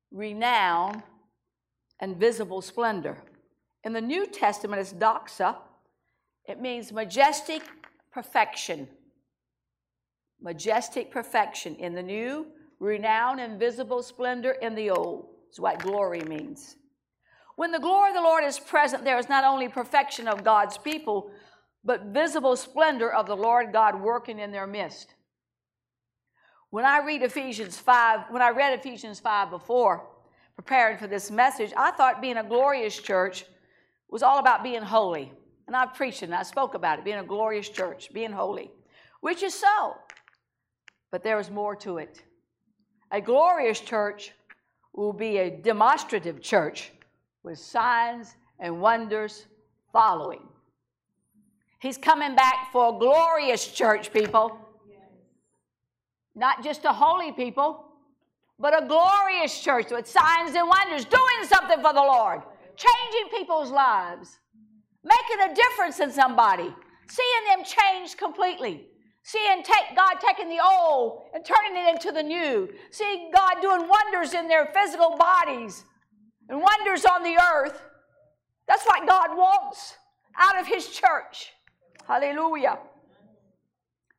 Renown 0.10 1.04
and 2.00 2.16
visible 2.16 2.62
splendor. 2.62 3.18
In 3.84 3.92
the 3.92 4.00
New 4.00 4.26
Testament, 4.26 4.80
it's 4.80 4.94
doxa. 4.94 5.58
It 6.48 6.62
means 6.62 6.94
majestic 6.94 7.64
perfection. 8.14 8.88
Majestic 10.40 11.12
perfection 11.12 11.76
in 11.76 11.94
the 11.94 12.04
new, 12.04 12.48
renown 12.82 13.40
and 13.40 13.60
visible 13.60 14.02
splendor 14.02 14.52
in 14.52 14.74
the 14.74 14.90
old 14.90 15.28
is 15.52 15.60
what 15.60 15.80
glory 15.80 16.22
means. 16.22 16.76
When 17.56 17.72
the 17.72 17.80
glory 17.80 18.10
of 18.10 18.16
the 18.16 18.22
Lord 18.22 18.44
is 18.44 18.60
present, 18.60 19.04
there 19.04 19.20
is 19.20 19.30
not 19.30 19.44
only 19.44 19.70
perfection 19.70 20.28
of 20.28 20.44
God's 20.44 20.80
people, 20.80 21.32
but 21.84 22.06
visible 22.06 22.56
splendor 22.56 23.14
of 23.14 23.28
the 23.28 23.36
Lord 23.36 23.72
God 23.72 24.02
working 24.02 24.40
in 24.40 24.52
their 24.52 24.66
midst. 24.66 25.14
When 26.72 26.84
I 26.84 27.06
read 27.06 27.22
Ephesians 27.22 27.78
5, 27.78 28.32
when 28.32 28.42
I 28.42 28.50
read 28.50 28.80
Ephesians 28.80 29.20
5 29.20 29.52
before, 29.52 30.08
preparing 30.56 30.98
for 30.98 31.06
this 31.06 31.30
message, 31.30 31.72
I 31.78 31.92
thought 31.92 32.20
being 32.22 32.38
a 32.38 32.44
glorious 32.44 32.98
church 32.98 33.46
was 34.10 34.24
all 34.24 34.40
about 34.40 34.64
being 34.64 34.82
holy. 34.82 35.32
And 35.68 35.76
I 35.76 35.86
preached 35.86 36.24
and 36.24 36.34
I 36.34 36.44
spoke 36.44 36.74
about 36.74 36.98
it, 36.98 37.06
being 37.06 37.20
a 37.20 37.24
glorious 37.24 37.70
church, 37.70 38.12
being 38.12 38.32
holy, 38.32 38.72
which 39.20 39.44
is 39.44 39.54
so. 39.54 39.98
But 41.12 41.24
there 41.24 41.40
is 41.40 41.52
more 41.52 41.76
to 41.78 41.98
it. 41.98 42.24
A 43.12 43.20
glorious 43.20 43.80
church 43.82 44.32
will 44.94 45.12
be 45.12 45.38
a 45.38 45.50
demonstrative 45.50 46.42
church 46.42 46.92
with 47.44 47.60
signs 47.60 48.36
and 48.60 48.80
wonders 48.80 49.48
following. 49.92 50.48
He's 51.82 51.98
coming 51.98 52.36
back 52.36 52.72
for 52.72 52.96
a 52.96 53.00
glorious 53.00 53.68
church, 53.68 54.14
people. 54.14 54.58
Not 56.36 56.64
just 56.64 56.86
a 56.86 56.94
holy 56.94 57.32
people, 57.34 57.86
but 58.58 58.82
a 58.82 58.86
glorious 58.86 59.60
church 59.60 59.92
with 59.92 60.08
signs 60.08 60.56
and 60.56 60.70
wonders, 60.70 61.04
doing 61.04 61.48
something 61.48 61.82
for 61.82 61.94
the 61.94 62.02
Lord, 62.02 62.42
changing 62.78 63.38
people's 63.38 63.72
lives, 63.72 64.40
making 65.04 65.52
a 65.52 65.56
difference 65.56 66.00
in 66.00 66.12
somebody, 66.12 66.74
seeing 67.10 67.44
them 67.50 67.66
changed 67.66 68.18
completely. 68.18 68.91
Seeing 69.24 69.64
take 69.64 69.96
God 69.96 70.16
taking 70.20 70.50
the 70.50 70.64
old 70.64 71.24
and 71.34 71.46
turning 71.46 71.86
it 71.86 71.94
into 71.94 72.12
the 72.12 72.24
new. 72.24 72.70
Seeing 72.90 73.32
God 73.32 73.62
doing 73.62 73.88
wonders 73.88 74.34
in 74.34 74.48
their 74.48 74.66
physical 74.68 75.16
bodies 75.18 75.84
and 76.50 76.62
wonders 76.62 77.06
on 77.06 77.24
the 77.24 77.38
earth. 77.54 77.82
That's 78.68 78.86
what 78.86 79.08
God 79.08 79.30
wants 79.38 79.96
out 80.38 80.60
of 80.60 80.68
His 80.68 80.88
church. 80.90 81.52
Hallelujah. 82.08 82.80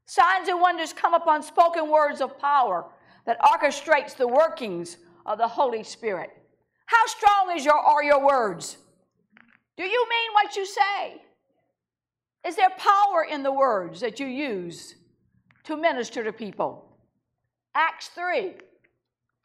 Signs 0.07 0.49
and 0.49 0.61
wonders 0.61 0.93
come 0.93 1.15
upon 1.15 1.43
spoken 1.43 1.91
words 1.91 2.21
of 2.21 2.39
power 2.39 2.87
that 3.27 3.41
orchestrates 3.41 4.17
the 4.17 4.29
workings 4.29 4.99
of 5.27 5.39
the 5.39 5.49
Holy 5.49 5.83
Spirit. 5.83 6.31
How 6.87 7.07
strong 7.07 7.57
is 7.57 7.65
your, 7.65 7.75
are 7.75 8.03
your 8.03 8.25
words? 8.25 8.77
Do 9.77 9.85
you 9.85 10.07
mean 10.09 10.33
what 10.35 10.55
you 10.55 10.67
say? 10.67 11.23
Is 12.47 12.57
there 12.57 12.71
power 12.71 13.25
in 13.29 13.43
the 13.43 13.53
words 13.53 14.01
that 14.01 14.19
you 14.19 14.27
use 14.27 14.97
to 15.65 15.77
minister 15.77 16.25
to 16.25 16.33
people? 16.33 16.97
Acts 17.75 18.09
3. 18.09 18.55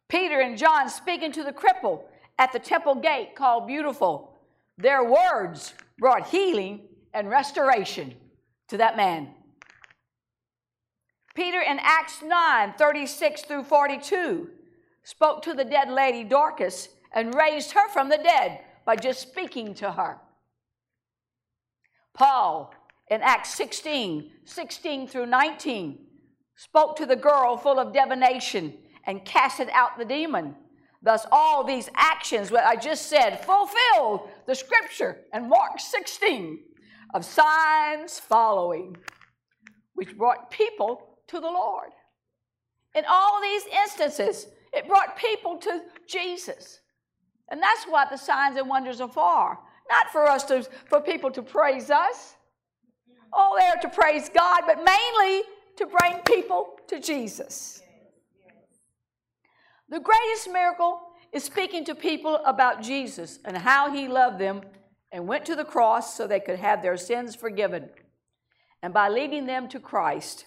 Peter 0.08 0.39
and 0.39 0.58
John 0.58 0.89
speaking 0.89 1.32
to 1.34 1.44
the 1.44 1.51
cripple 1.51 2.04
at 2.39 2.51
the 2.51 2.60
temple 2.60 2.96
gate 2.96 3.36
called 3.36 3.68
Beautiful. 3.68 4.38
Their 4.77 5.04
words 5.04 5.74
brought 6.00 6.27
healing 6.27 6.82
and 7.13 7.30
restoration 7.30 8.13
to 8.70 8.77
that 8.77 8.98
man. 8.98 9.30
Peter 11.36 11.62
in 11.62 11.77
Acts 11.82 12.24
9 12.24 12.74
36 12.77 13.44
through 13.44 13.63
42 13.63 14.50
spoke 15.04 15.44
to 15.44 15.54
the 15.54 15.63
dead 15.63 15.89
lady 15.89 16.24
Dorcas 16.24 16.89
and 17.12 17.36
raised 17.36 17.72
her 17.72 17.88
from 17.89 18.10
the 18.10 18.18
dead 18.18 18.62
by 18.86 18.96
just 18.96 19.22
speaking 19.22 19.74
to 19.75 19.92
her. 19.92 20.18
Paul 22.13 22.74
in 23.10 23.22
Acts 23.22 23.54
16 23.56 24.32
16 24.46 25.08
through 25.08 25.26
19 25.26 26.00
spoke 26.56 26.96
to 26.96 27.06
the 27.06 27.16
girl 27.16 27.58
full 27.58 27.80
of 27.80 27.94
divination 27.94 28.74
and 29.06 29.24
casted 29.24 29.70
out 29.72 29.98
the 29.98 30.06
demon. 30.06 30.56
Thus, 31.02 31.26
all 31.32 31.64
these 31.64 31.90
actions, 31.96 32.52
what 32.52 32.64
I 32.64 32.76
just 32.76 33.08
said, 33.08 33.46
fulfilled 33.46 34.30
the 34.46 34.56
scripture 34.56 35.20
and 35.32 35.48
Mark 35.48 35.80
16 35.80 36.60
of 37.14 37.24
signs 37.24 38.20
following, 38.20 38.98
which 39.94 40.18
brought 40.18 40.50
people 40.50 41.20
to 41.28 41.40
the 41.40 41.48
Lord. 41.48 41.92
In 42.96 43.04
all 43.08 43.40
these 43.42 43.64
instances, 43.84 44.48
it 44.74 44.88
brought 44.88 45.18
people 45.18 45.58
to 45.58 45.82
Jesus. 46.08 46.80
And 47.50 47.62
that's 47.62 47.86
what 47.86 48.10
the 48.10 48.18
signs 48.18 48.58
and 48.58 48.68
wonders 48.68 49.00
are 49.00 49.08
for. 49.08 49.58
Not 49.90 50.12
for 50.12 50.28
us 50.28 50.44
to, 50.46 50.68
for 50.88 51.00
people 51.00 51.32
to 51.32 51.42
praise 51.42 51.90
us. 51.90 52.36
Oh, 53.34 53.56
they're 53.60 53.82
to 53.82 53.90
praise 53.90 54.30
God, 54.30 54.62
but 54.66 54.84
mainly 54.84 55.44
to 55.78 55.86
bring 55.86 56.20
people 56.26 56.80
to 56.88 57.00
Jesus. 57.00 57.82
The 59.90 60.00
greatest 60.00 60.50
miracle 60.52 61.00
is 61.32 61.44
speaking 61.44 61.86
to 61.86 61.96
people 61.96 62.40
about 62.46 62.82
Jesus 62.82 63.40
and 63.46 63.58
how 63.58 63.92
he 63.92 64.08
loved 64.08 64.40
them 64.40 64.62
and 65.12 65.28
went 65.28 65.46
to 65.46 65.56
the 65.56 65.64
cross 65.64 66.16
so 66.16 66.28
they 66.28 66.40
could 66.40 66.60
have 66.60 66.82
their 66.82 66.98
sins 66.98 67.36
forgiven. 67.36 67.90
And 68.82 68.94
by 68.94 69.10
leading 69.10 69.46
them 69.46 69.70
to 69.70 69.80
Christ, 69.80 70.46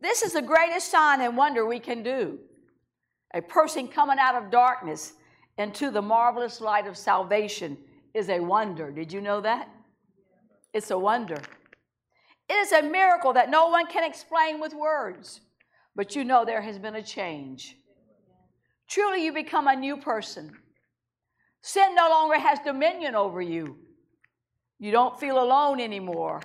this 0.00 0.22
is 0.22 0.32
the 0.32 0.42
greatest 0.42 0.90
sign 0.90 1.20
and 1.20 1.36
wonder 1.36 1.66
we 1.66 1.80
can 1.80 2.02
do. 2.02 2.38
A 3.34 3.42
person 3.42 3.88
coming 3.88 4.18
out 4.18 4.34
of 4.34 4.50
darkness 4.50 5.14
into 5.58 5.90
the 5.90 6.02
marvelous 6.02 6.60
light 6.60 6.86
of 6.86 6.96
salvation 6.96 7.76
is 8.14 8.28
a 8.28 8.40
wonder. 8.40 8.90
Did 8.90 9.12
you 9.12 9.20
know 9.20 9.40
that? 9.40 9.68
It's 10.72 10.90
a 10.90 10.98
wonder. 10.98 11.40
It 12.48 12.54
is 12.54 12.72
a 12.72 12.82
miracle 12.82 13.32
that 13.32 13.50
no 13.50 13.68
one 13.68 13.86
can 13.86 14.04
explain 14.04 14.60
with 14.60 14.72
words, 14.72 15.40
but 15.94 16.14
you 16.14 16.24
know 16.24 16.44
there 16.44 16.62
has 16.62 16.78
been 16.78 16.96
a 16.96 17.02
change. 17.02 17.76
Truly, 18.88 19.24
you 19.24 19.32
become 19.32 19.66
a 19.66 19.74
new 19.74 19.96
person. 19.96 20.52
Sin 21.62 21.94
no 21.94 22.08
longer 22.08 22.38
has 22.38 22.60
dominion 22.60 23.16
over 23.16 23.42
you. 23.42 23.76
You 24.78 24.92
don't 24.92 25.18
feel 25.18 25.42
alone 25.42 25.80
anymore 25.80 26.40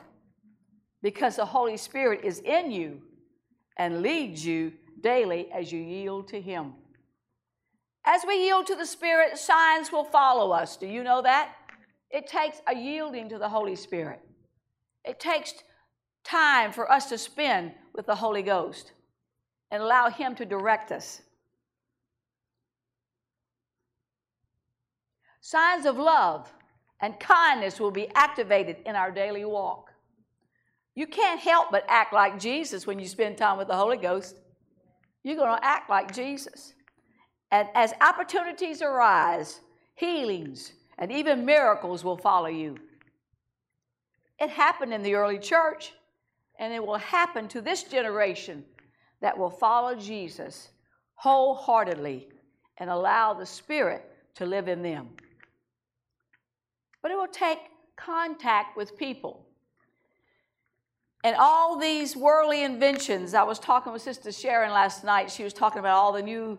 because 1.03 1.35
the 1.35 1.45
Holy 1.45 1.77
Spirit 1.77 2.21
is 2.23 2.39
in 2.39 2.71
you 2.71 3.01
and 3.77 4.01
leads 4.01 4.45
you 4.45 4.73
daily 5.01 5.51
as 5.51 5.71
you 5.71 5.79
yield 5.79 6.27
to 6.29 6.41
Him. 6.41 6.73
As 8.05 8.21
we 8.27 8.43
yield 8.43 8.65
to 8.67 8.75
the 8.75 8.85
Spirit, 8.85 9.37
signs 9.37 9.91
will 9.91 10.03
follow 10.03 10.51
us. 10.51 10.77
Do 10.77 10.87
you 10.87 11.03
know 11.03 11.21
that? 11.21 11.53
It 12.09 12.27
takes 12.27 12.61
a 12.67 12.75
yielding 12.75 13.29
to 13.29 13.37
the 13.37 13.49
Holy 13.49 13.75
Spirit. 13.75 14.19
It 15.05 15.19
takes 15.19 15.53
time 16.23 16.71
for 16.71 16.91
us 16.91 17.07
to 17.09 17.17
spend 17.17 17.73
with 17.93 18.05
the 18.05 18.15
Holy 18.15 18.41
Ghost 18.41 18.91
and 19.71 19.81
allow 19.81 20.09
Him 20.09 20.35
to 20.35 20.45
direct 20.45 20.91
us. 20.91 21.21
Signs 25.41 25.85
of 25.85 25.97
love 25.97 26.51
and 27.01 27.19
kindness 27.19 27.79
will 27.79 27.91
be 27.91 28.09
activated 28.13 28.77
in 28.85 28.95
our 28.95 29.11
daily 29.11 29.43
walk. 29.43 29.89
You 30.93 31.07
can't 31.07 31.39
help 31.39 31.71
but 31.71 31.85
act 31.87 32.13
like 32.13 32.39
Jesus 32.39 32.85
when 32.85 32.99
you 32.99 33.07
spend 33.07 33.37
time 33.37 33.57
with 33.57 33.67
the 33.67 33.75
Holy 33.75 33.97
Ghost. 33.97 34.37
You're 35.23 35.37
going 35.37 35.57
to 35.57 35.65
act 35.65 35.89
like 35.89 36.13
Jesus. 36.13 36.73
And 37.51 37.67
as 37.75 37.93
opportunities 38.01 38.81
arise, 38.81 39.61
healings 39.95 40.73
and 40.97 41.11
even 41.11 41.45
miracles 41.45 42.03
will 42.03 42.17
follow 42.17 42.47
you. 42.47 42.77
It 44.39 44.49
happened 44.49 44.93
in 44.93 45.03
the 45.03 45.15
early 45.15 45.39
church, 45.39 45.93
and 46.59 46.73
it 46.73 46.85
will 46.85 46.97
happen 46.97 47.47
to 47.49 47.61
this 47.61 47.83
generation 47.83 48.63
that 49.21 49.37
will 49.37 49.49
follow 49.49 49.95
Jesus 49.95 50.69
wholeheartedly 51.15 52.27
and 52.77 52.89
allow 52.89 53.33
the 53.33 53.45
Spirit 53.45 54.03
to 54.35 54.45
live 54.45 54.67
in 54.67 54.81
them. 54.81 55.09
But 57.01 57.11
it 57.11 57.15
will 57.15 57.27
take 57.27 57.59
contact 57.95 58.75
with 58.75 58.97
people. 58.97 59.45
And 61.23 61.35
all 61.37 61.77
these 61.77 62.15
worldly 62.15 62.63
inventions, 62.63 63.35
I 63.35 63.43
was 63.43 63.59
talking 63.59 63.93
with 63.93 64.01
Sister 64.01 64.31
Sharon 64.31 64.71
last 64.71 65.03
night. 65.03 65.29
She 65.29 65.43
was 65.43 65.53
talking 65.53 65.79
about 65.79 65.95
all 65.95 66.11
the 66.11 66.23
new 66.23 66.57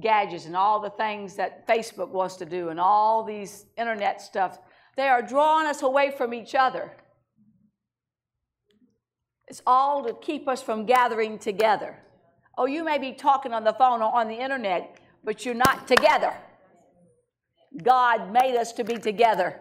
gadgets 0.00 0.46
and 0.46 0.56
all 0.56 0.80
the 0.80 0.90
things 0.90 1.34
that 1.36 1.66
Facebook 1.66 2.08
wants 2.10 2.36
to 2.36 2.44
do 2.44 2.68
and 2.68 2.78
all 2.78 3.24
these 3.24 3.66
internet 3.78 4.20
stuff. 4.20 4.58
They 4.96 5.08
are 5.08 5.22
drawing 5.22 5.66
us 5.66 5.82
away 5.82 6.10
from 6.10 6.34
each 6.34 6.54
other. 6.54 6.92
It's 9.52 9.60
all 9.66 10.02
to 10.04 10.14
keep 10.14 10.48
us 10.48 10.62
from 10.62 10.86
gathering 10.86 11.38
together. 11.38 11.98
Oh, 12.56 12.64
you 12.64 12.82
may 12.82 12.96
be 12.96 13.12
talking 13.12 13.52
on 13.52 13.64
the 13.64 13.74
phone 13.74 14.00
or 14.00 14.10
on 14.10 14.26
the 14.26 14.34
internet, 14.34 14.98
but 15.24 15.44
you're 15.44 15.54
not 15.54 15.86
together. 15.86 16.32
God 17.82 18.32
made 18.32 18.56
us 18.56 18.72
to 18.72 18.82
be 18.82 18.96
together. 18.96 19.60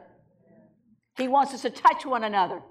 He 1.18 1.28
wants 1.28 1.54
us 1.54 1.64
to 1.64 1.70
touch 1.70 2.06
one 2.06 2.24
another. 2.24 2.62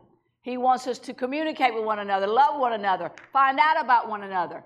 He 0.40 0.56
wants 0.56 0.86
us 0.86 0.98
to 1.00 1.12
communicate 1.12 1.74
with 1.74 1.84
one 1.84 1.98
another, 1.98 2.26
love 2.26 2.58
one 2.58 2.72
another, 2.72 3.12
find 3.34 3.58
out 3.58 3.78
about 3.78 4.08
one 4.08 4.22
another, 4.22 4.64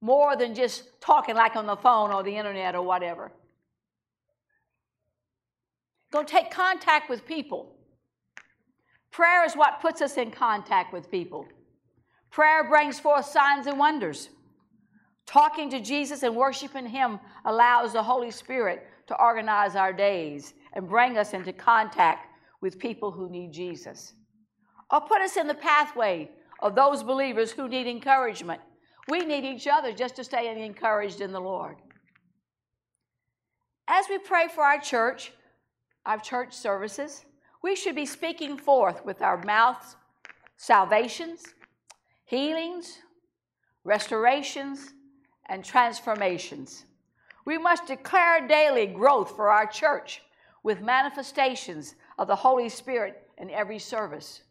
more 0.00 0.34
than 0.36 0.56
just 0.56 1.00
talking 1.00 1.36
like 1.36 1.54
on 1.54 1.66
the 1.66 1.76
phone 1.76 2.10
or 2.10 2.24
the 2.24 2.36
internet 2.36 2.74
or 2.74 2.82
whatever. 2.82 3.30
Go 6.10 6.24
take 6.24 6.50
contact 6.50 7.08
with 7.08 7.24
people. 7.24 7.76
Prayer 9.12 9.44
is 9.44 9.54
what 9.54 9.80
puts 9.80 10.02
us 10.02 10.16
in 10.16 10.32
contact 10.32 10.92
with 10.92 11.12
people. 11.12 11.46
Prayer 12.36 12.64
brings 12.64 13.00
forth 13.00 13.24
signs 13.24 13.66
and 13.66 13.78
wonders. 13.78 14.28
Talking 15.24 15.70
to 15.70 15.80
Jesus 15.80 16.22
and 16.22 16.36
worshiping 16.36 16.84
Him 16.84 17.18
allows 17.46 17.94
the 17.94 18.02
Holy 18.02 18.30
Spirit 18.30 18.86
to 19.06 19.18
organize 19.18 19.74
our 19.74 19.90
days 19.90 20.52
and 20.74 20.86
bring 20.86 21.16
us 21.16 21.32
into 21.32 21.54
contact 21.54 22.28
with 22.60 22.78
people 22.78 23.10
who 23.10 23.30
need 23.30 23.54
Jesus 23.54 24.12
or 24.90 25.00
put 25.00 25.22
us 25.22 25.38
in 25.38 25.46
the 25.46 25.54
pathway 25.54 26.30
of 26.60 26.74
those 26.74 27.02
believers 27.02 27.52
who 27.52 27.70
need 27.70 27.86
encouragement. 27.86 28.60
We 29.08 29.20
need 29.20 29.46
each 29.46 29.66
other 29.66 29.90
just 29.90 30.16
to 30.16 30.24
stay 30.24 30.62
encouraged 30.62 31.22
in 31.22 31.32
the 31.32 31.40
Lord. 31.40 31.76
As 33.88 34.04
we 34.10 34.18
pray 34.18 34.48
for 34.54 34.62
our 34.62 34.78
church, 34.78 35.32
our 36.04 36.18
church 36.18 36.52
services, 36.52 37.24
we 37.62 37.74
should 37.74 37.94
be 37.94 38.04
speaking 38.04 38.58
forth 38.58 39.06
with 39.06 39.22
our 39.22 39.42
mouths 39.42 39.96
salvations, 40.58 41.42
healings, 42.26 42.98
restorations, 43.84 44.92
and 45.48 45.64
transformations. 45.64 46.84
We 47.44 47.56
must 47.56 47.86
declare 47.86 48.46
daily 48.46 48.86
growth 48.86 49.34
for 49.34 49.48
our 49.48 49.66
church 49.66 50.20
with 50.62 50.80
manifestations 50.82 51.94
of 52.18 52.26
the 52.26 52.34
Holy 52.34 52.68
Spirit 52.68 53.22
in 53.38 53.50
every 53.50 53.78
service 53.78 54.42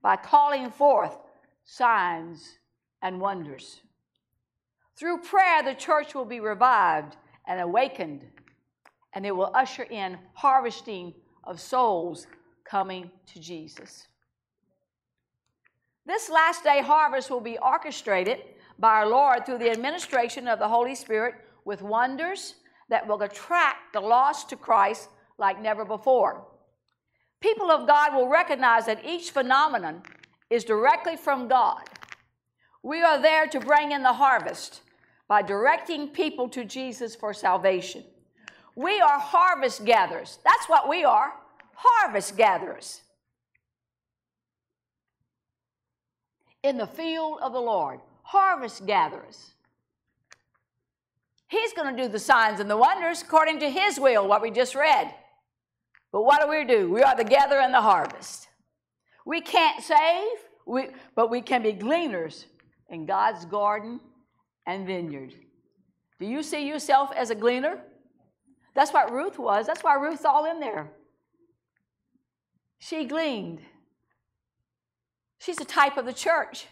by 0.00 0.16
calling 0.16 0.70
forth 0.70 1.18
signs 1.64 2.58
and 3.02 3.20
wonders. 3.20 3.80
Through 4.96 5.22
prayer, 5.22 5.62
the 5.64 5.74
church 5.74 6.14
will 6.14 6.24
be 6.24 6.38
revived 6.38 7.16
and 7.48 7.60
awakened, 7.60 8.24
and 9.12 9.26
it 9.26 9.34
will 9.34 9.50
usher 9.54 9.82
in 9.82 10.18
harvesting 10.34 11.14
of 11.42 11.60
souls 11.60 12.28
coming 12.64 13.10
to 13.26 13.40
Jesus. 13.40 14.06
This 16.06 16.28
last 16.28 16.64
day 16.64 16.82
harvest 16.82 17.30
will 17.30 17.40
be 17.40 17.58
orchestrated 17.58 18.38
by 18.78 18.94
our 18.94 19.08
Lord 19.08 19.46
through 19.46 19.58
the 19.58 19.70
administration 19.70 20.48
of 20.48 20.58
the 20.58 20.68
Holy 20.68 20.94
Spirit 20.94 21.34
with 21.64 21.82
wonders 21.82 22.56
that 22.88 23.06
will 23.06 23.22
attract 23.22 23.92
the 23.92 24.00
lost 24.00 24.48
to 24.50 24.56
Christ 24.56 25.08
like 25.38 25.60
never 25.60 25.84
before 25.84 26.44
people 27.44 27.70
of 27.70 27.86
God 27.86 28.14
will 28.14 28.26
recognize 28.26 28.86
that 28.86 29.04
each 29.04 29.30
phenomenon 29.30 30.02
is 30.48 30.64
directly 30.64 31.14
from 31.14 31.46
God. 31.46 31.82
We 32.82 33.02
are 33.02 33.20
there 33.20 33.46
to 33.48 33.60
bring 33.60 33.92
in 33.92 34.02
the 34.02 34.14
harvest 34.14 34.80
by 35.28 35.42
directing 35.42 36.08
people 36.08 36.48
to 36.48 36.64
Jesus 36.64 37.14
for 37.14 37.34
salvation. 37.34 38.02
We 38.74 38.98
are 38.98 39.18
harvest 39.18 39.84
gatherers. 39.84 40.38
That's 40.42 40.70
what 40.70 40.88
we 40.88 41.04
are 41.04 41.34
harvest 41.74 42.34
gatherers. 42.38 43.02
In 46.64 46.78
the 46.78 46.86
field 46.86 47.40
of 47.42 47.52
the 47.52 47.60
Lord, 47.60 48.00
harvest 48.22 48.86
gatherers. 48.86 49.52
He's 51.48 51.74
going 51.74 51.94
to 51.94 52.02
do 52.02 52.08
the 52.08 52.18
signs 52.18 52.58
and 52.58 52.70
the 52.70 52.76
wonders 52.76 53.20
according 53.20 53.60
to 53.60 53.68
His 53.68 54.00
will, 54.00 54.26
what 54.26 54.40
we 54.40 54.50
just 54.50 54.74
read. 54.74 55.14
But 56.10 56.22
what 56.22 56.40
do 56.40 56.48
we 56.48 56.64
do? 56.64 56.90
We 56.90 57.02
are 57.02 57.14
the 57.14 57.22
gather 57.22 57.60
and 57.60 57.72
the 57.72 57.82
harvest. 57.82 58.48
We 59.26 59.42
can't 59.42 59.84
save, 59.84 60.38
we, 60.66 60.86
but 61.14 61.30
we 61.30 61.42
can 61.42 61.62
be 61.62 61.72
gleaners 61.72 62.46
in 62.88 63.04
God's 63.04 63.44
garden 63.44 64.00
and 64.66 64.86
vineyard. 64.86 65.34
Do 66.18 66.26
you 66.26 66.42
see 66.42 66.66
yourself 66.66 67.10
as 67.14 67.28
a 67.28 67.34
gleaner? 67.34 67.78
That's 68.74 68.92
what 68.92 69.12
Ruth 69.12 69.38
was. 69.38 69.66
That's 69.66 69.84
why 69.84 69.96
Ruth's 69.96 70.24
all 70.24 70.50
in 70.50 70.60
there. 70.60 70.90
She 72.78 73.04
gleaned. 73.04 73.60
She's 75.38 75.60
a 75.60 75.64
type 75.64 75.96
of 75.96 76.06
the 76.06 76.12
church. 76.12 76.66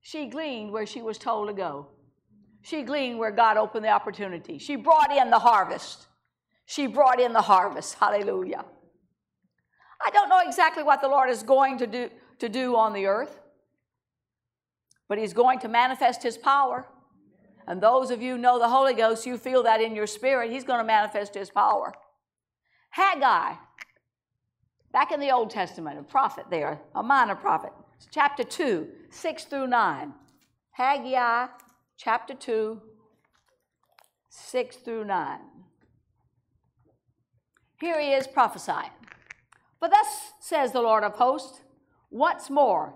She 0.00 0.26
gleaned 0.26 0.70
where 0.70 0.86
she 0.86 1.02
was 1.02 1.18
told 1.18 1.48
to 1.48 1.54
go. 1.54 1.88
She 2.62 2.82
gleaned 2.82 3.18
where 3.18 3.30
God 3.30 3.56
opened 3.56 3.84
the 3.84 3.90
opportunity. 3.90 4.58
She 4.58 4.76
brought 4.76 5.10
in 5.10 5.30
the 5.30 5.38
harvest. 5.38 6.06
She 6.66 6.86
brought 6.86 7.20
in 7.20 7.32
the 7.32 7.42
harvest. 7.42 7.94
Hallelujah. 7.94 8.64
I 10.04 10.10
don't 10.10 10.28
know 10.28 10.40
exactly 10.46 10.82
what 10.82 11.00
the 11.00 11.08
Lord 11.08 11.30
is 11.30 11.42
going 11.42 11.78
to 11.78 11.86
do, 11.86 12.10
to 12.38 12.48
do 12.48 12.76
on 12.76 12.92
the 12.92 13.06
earth, 13.06 13.40
but 15.08 15.18
He's 15.18 15.32
going 15.32 15.58
to 15.60 15.68
manifest 15.68 16.22
His 16.22 16.36
power. 16.36 16.86
And 17.66 17.80
those 17.80 18.10
of 18.10 18.20
you 18.20 18.36
know 18.36 18.58
the 18.58 18.68
Holy 18.68 18.94
Ghost, 18.94 19.26
you 19.26 19.38
feel 19.38 19.62
that 19.62 19.80
in 19.80 19.94
your 19.94 20.06
spirit. 20.06 20.50
He's 20.50 20.64
going 20.64 20.80
to 20.80 20.84
manifest 20.84 21.34
His 21.34 21.48
power. 21.48 21.94
Haggai, 22.90 23.54
back 24.94 25.10
in 25.10 25.18
the 25.18 25.32
Old 25.32 25.50
Testament, 25.50 25.98
a 25.98 26.04
prophet 26.04 26.46
there, 26.50 26.80
a 26.94 27.02
minor 27.02 27.34
prophet, 27.34 27.72
chapter 28.12 28.44
2, 28.44 28.86
6 29.10 29.44
through 29.44 29.66
9. 29.66 30.14
Haggai, 30.70 31.48
chapter 31.96 32.32
2, 32.32 32.80
6 34.28 34.76
through 34.76 35.04
9. 35.04 35.38
Here 37.80 38.00
he 38.00 38.12
is 38.12 38.28
prophesying. 38.28 38.90
For 39.80 39.88
thus 39.88 40.32
says 40.40 40.70
the 40.70 40.80
Lord 40.80 41.02
of 41.02 41.14
hosts, 41.14 41.60
once 42.10 42.48
more, 42.48 42.94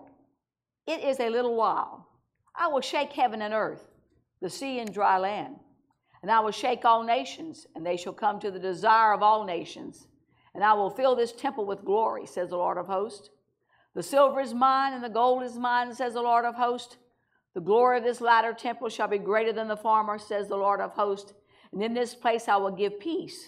it 0.86 1.00
is 1.02 1.18
a 1.18 1.28
little 1.28 1.56
while. 1.56 2.08
I 2.54 2.68
will 2.68 2.80
shake 2.80 3.12
heaven 3.12 3.42
and 3.42 3.52
earth, 3.52 3.84
the 4.40 4.48
sea 4.48 4.78
and 4.78 4.94
dry 4.94 5.18
land. 5.18 5.56
And 6.22 6.30
I 6.30 6.40
will 6.40 6.52
shake 6.52 6.84
all 6.84 7.02
nations, 7.02 7.66
and 7.74 7.84
they 7.84 7.96
shall 7.96 8.12
come 8.12 8.38
to 8.40 8.50
the 8.50 8.58
desire 8.58 9.12
of 9.12 9.22
all 9.22 9.44
nations. 9.44 10.07
And 10.54 10.64
I 10.64 10.74
will 10.74 10.90
fill 10.90 11.14
this 11.14 11.32
temple 11.32 11.66
with 11.66 11.84
glory, 11.84 12.26
says 12.26 12.50
the 12.50 12.56
Lord 12.56 12.78
of 12.78 12.86
hosts. 12.86 13.30
The 13.94 14.02
silver 14.02 14.40
is 14.40 14.54
mine, 14.54 14.92
and 14.92 15.02
the 15.02 15.08
gold 15.08 15.42
is 15.42 15.58
mine, 15.58 15.92
says 15.94 16.14
the 16.14 16.22
Lord 16.22 16.44
of 16.44 16.54
hosts. 16.54 16.96
The 17.54 17.60
glory 17.60 17.98
of 17.98 18.04
this 18.04 18.20
latter 18.20 18.52
temple 18.52 18.88
shall 18.88 19.08
be 19.08 19.18
greater 19.18 19.52
than 19.52 19.68
the 19.68 19.76
former, 19.76 20.18
says 20.18 20.48
the 20.48 20.56
Lord 20.56 20.80
of 20.80 20.92
hosts. 20.92 21.32
And 21.72 21.82
in 21.82 21.94
this 21.94 22.14
place 22.14 22.48
I 22.48 22.56
will 22.56 22.70
give 22.70 23.00
peace 23.00 23.46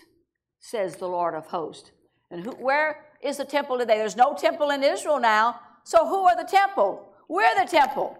says 0.61 0.97
the 0.97 1.09
Lord 1.09 1.35
of 1.35 1.47
hosts. 1.47 1.91
And 2.31 2.45
who, 2.45 2.53
where 2.53 3.07
is 3.23 3.39
the 3.39 3.45
temple 3.45 3.79
today? 3.79 3.97
There's 3.97 4.17
no 4.17 4.35
temple 4.35 4.71
in 4.71 4.85
Israel 4.85 5.19
now. 5.19 5.59
So 5.85 6.07
who 6.07 6.27
are 6.27 6.37
the 6.37 6.49
temple? 6.49 7.09
We're 7.29 7.55
the 7.57 7.69
temple. 7.69 8.17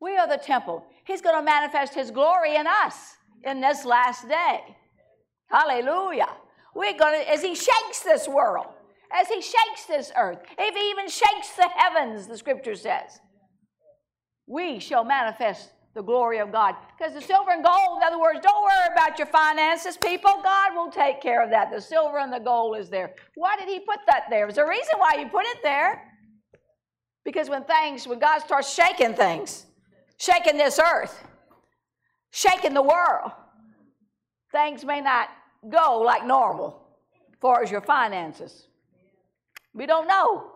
We 0.00 0.16
are 0.16 0.26
the 0.26 0.38
temple. 0.38 0.84
He's 1.04 1.20
going 1.20 1.36
to 1.36 1.42
manifest 1.42 1.94
his 1.94 2.10
glory 2.10 2.56
in 2.56 2.66
us 2.66 3.16
in 3.44 3.60
this 3.60 3.84
last 3.84 4.28
day. 4.28 4.60
Hallelujah. 5.48 6.28
We're 6.74 6.96
going 6.98 7.20
to, 7.20 7.30
as 7.30 7.42
He 7.42 7.54
shakes 7.54 8.00
this 8.02 8.28
world, 8.28 8.66
as 9.12 9.28
He 9.28 9.40
shakes 9.40 9.86
this 9.88 10.12
earth, 10.16 10.38
if 10.58 10.74
He 10.74 10.90
even 10.90 11.08
shakes 11.08 11.56
the 11.56 11.68
heavens, 11.76 12.26
the 12.26 12.36
scripture 12.36 12.74
says, 12.74 13.20
we 14.46 14.78
shall 14.78 15.04
manifest 15.04 15.70
the 15.94 16.02
glory 16.02 16.38
of 16.38 16.52
God. 16.52 16.74
Because 16.98 17.14
the 17.14 17.20
silver 17.20 17.52
and 17.52 17.64
gold, 17.64 17.98
in 17.98 18.02
other 18.02 18.20
words, 18.20 18.40
don't 18.42 18.62
worry 18.62 18.92
about 18.92 19.18
your 19.18 19.28
finances, 19.28 19.96
people. 19.96 20.30
God 20.42 20.74
will 20.74 20.90
take 20.90 21.22
care 21.22 21.42
of 21.42 21.50
that. 21.50 21.70
The 21.70 21.80
silver 21.80 22.18
and 22.18 22.32
the 22.32 22.40
gold 22.40 22.76
is 22.76 22.90
there. 22.90 23.14
Why 23.36 23.56
did 23.56 23.68
He 23.68 23.78
put 23.80 24.00
that 24.06 24.24
there? 24.28 24.46
There's 24.46 24.58
a 24.58 24.68
reason 24.68 24.94
why 24.98 25.16
He 25.18 25.24
put 25.24 25.46
it 25.46 25.58
there. 25.62 26.10
Because 27.24 27.48
when 27.48 27.64
things, 27.64 28.06
when 28.06 28.18
God 28.18 28.40
starts 28.40 28.74
shaking 28.74 29.14
things, 29.14 29.66
shaking 30.18 30.58
this 30.58 30.78
earth, 30.78 31.24
shaking 32.32 32.74
the 32.74 32.82
world, 32.82 33.30
things 34.52 34.84
may 34.84 35.00
not 35.00 35.28
go 35.68 36.00
like 36.00 36.26
normal 36.26 36.80
as 37.32 37.38
far 37.40 37.62
as 37.62 37.70
your 37.70 37.80
finances. 37.80 38.68
We 39.72 39.86
don't 39.86 40.06
know. 40.06 40.50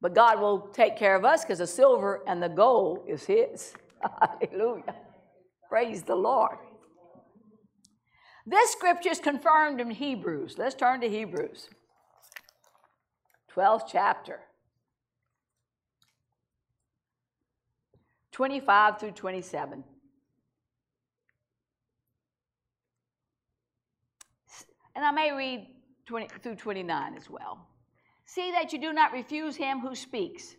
But 0.00 0.14
God 0.14 0.40
will 0.40 0.60
take 0.72 0.96
care 0.96 1.16
of 1.16 1.24
us 1.24 1.44
because 1.44 1.58
the 1.58 1.66
silver 1.66 2.22
and 2.26 2.42
the 2.42 2.48
gold 2.48 3.04
is 3.08 3.24
His. 3.24 3.74
Hallelujah. 4.50 4.94
Praise 5.68 6.02
the 6.02 6.14
Lord. 6.14 6.58
This 8.46 8.70
scripture 8.70 9.10
is 9.10 9.18
confirmed 9.18 9.80
in 9.80 9.90
Hebrews. 9.90 10.56
Let's 10.58 10.76
turn 10.76 11.00
to 11.00 11.08
Hebrews, 11.08 11.68
12th 13.52 13.88
chapter, 13.90 14.38
25 18.30 19.00
through 19.00 19.10
27. 19.12 19.82
And 24.96 25.04
I 25.04 25.10
may 25.10 25.30
read 25.30 25.66
20 26.06 26.28
through 26.42 26.56
29 26.56 27.14
as 27.14 27.28
well. 27.28 27.68
See 28.24 28.50
that 28.50 28.72
you 28.72 28.80
do 28.80 28.92
not 28.94 29.12
refuse 29.12 29.54
him 29.54 29.78
who 29.78 29.94
speaks. 29.94 30.56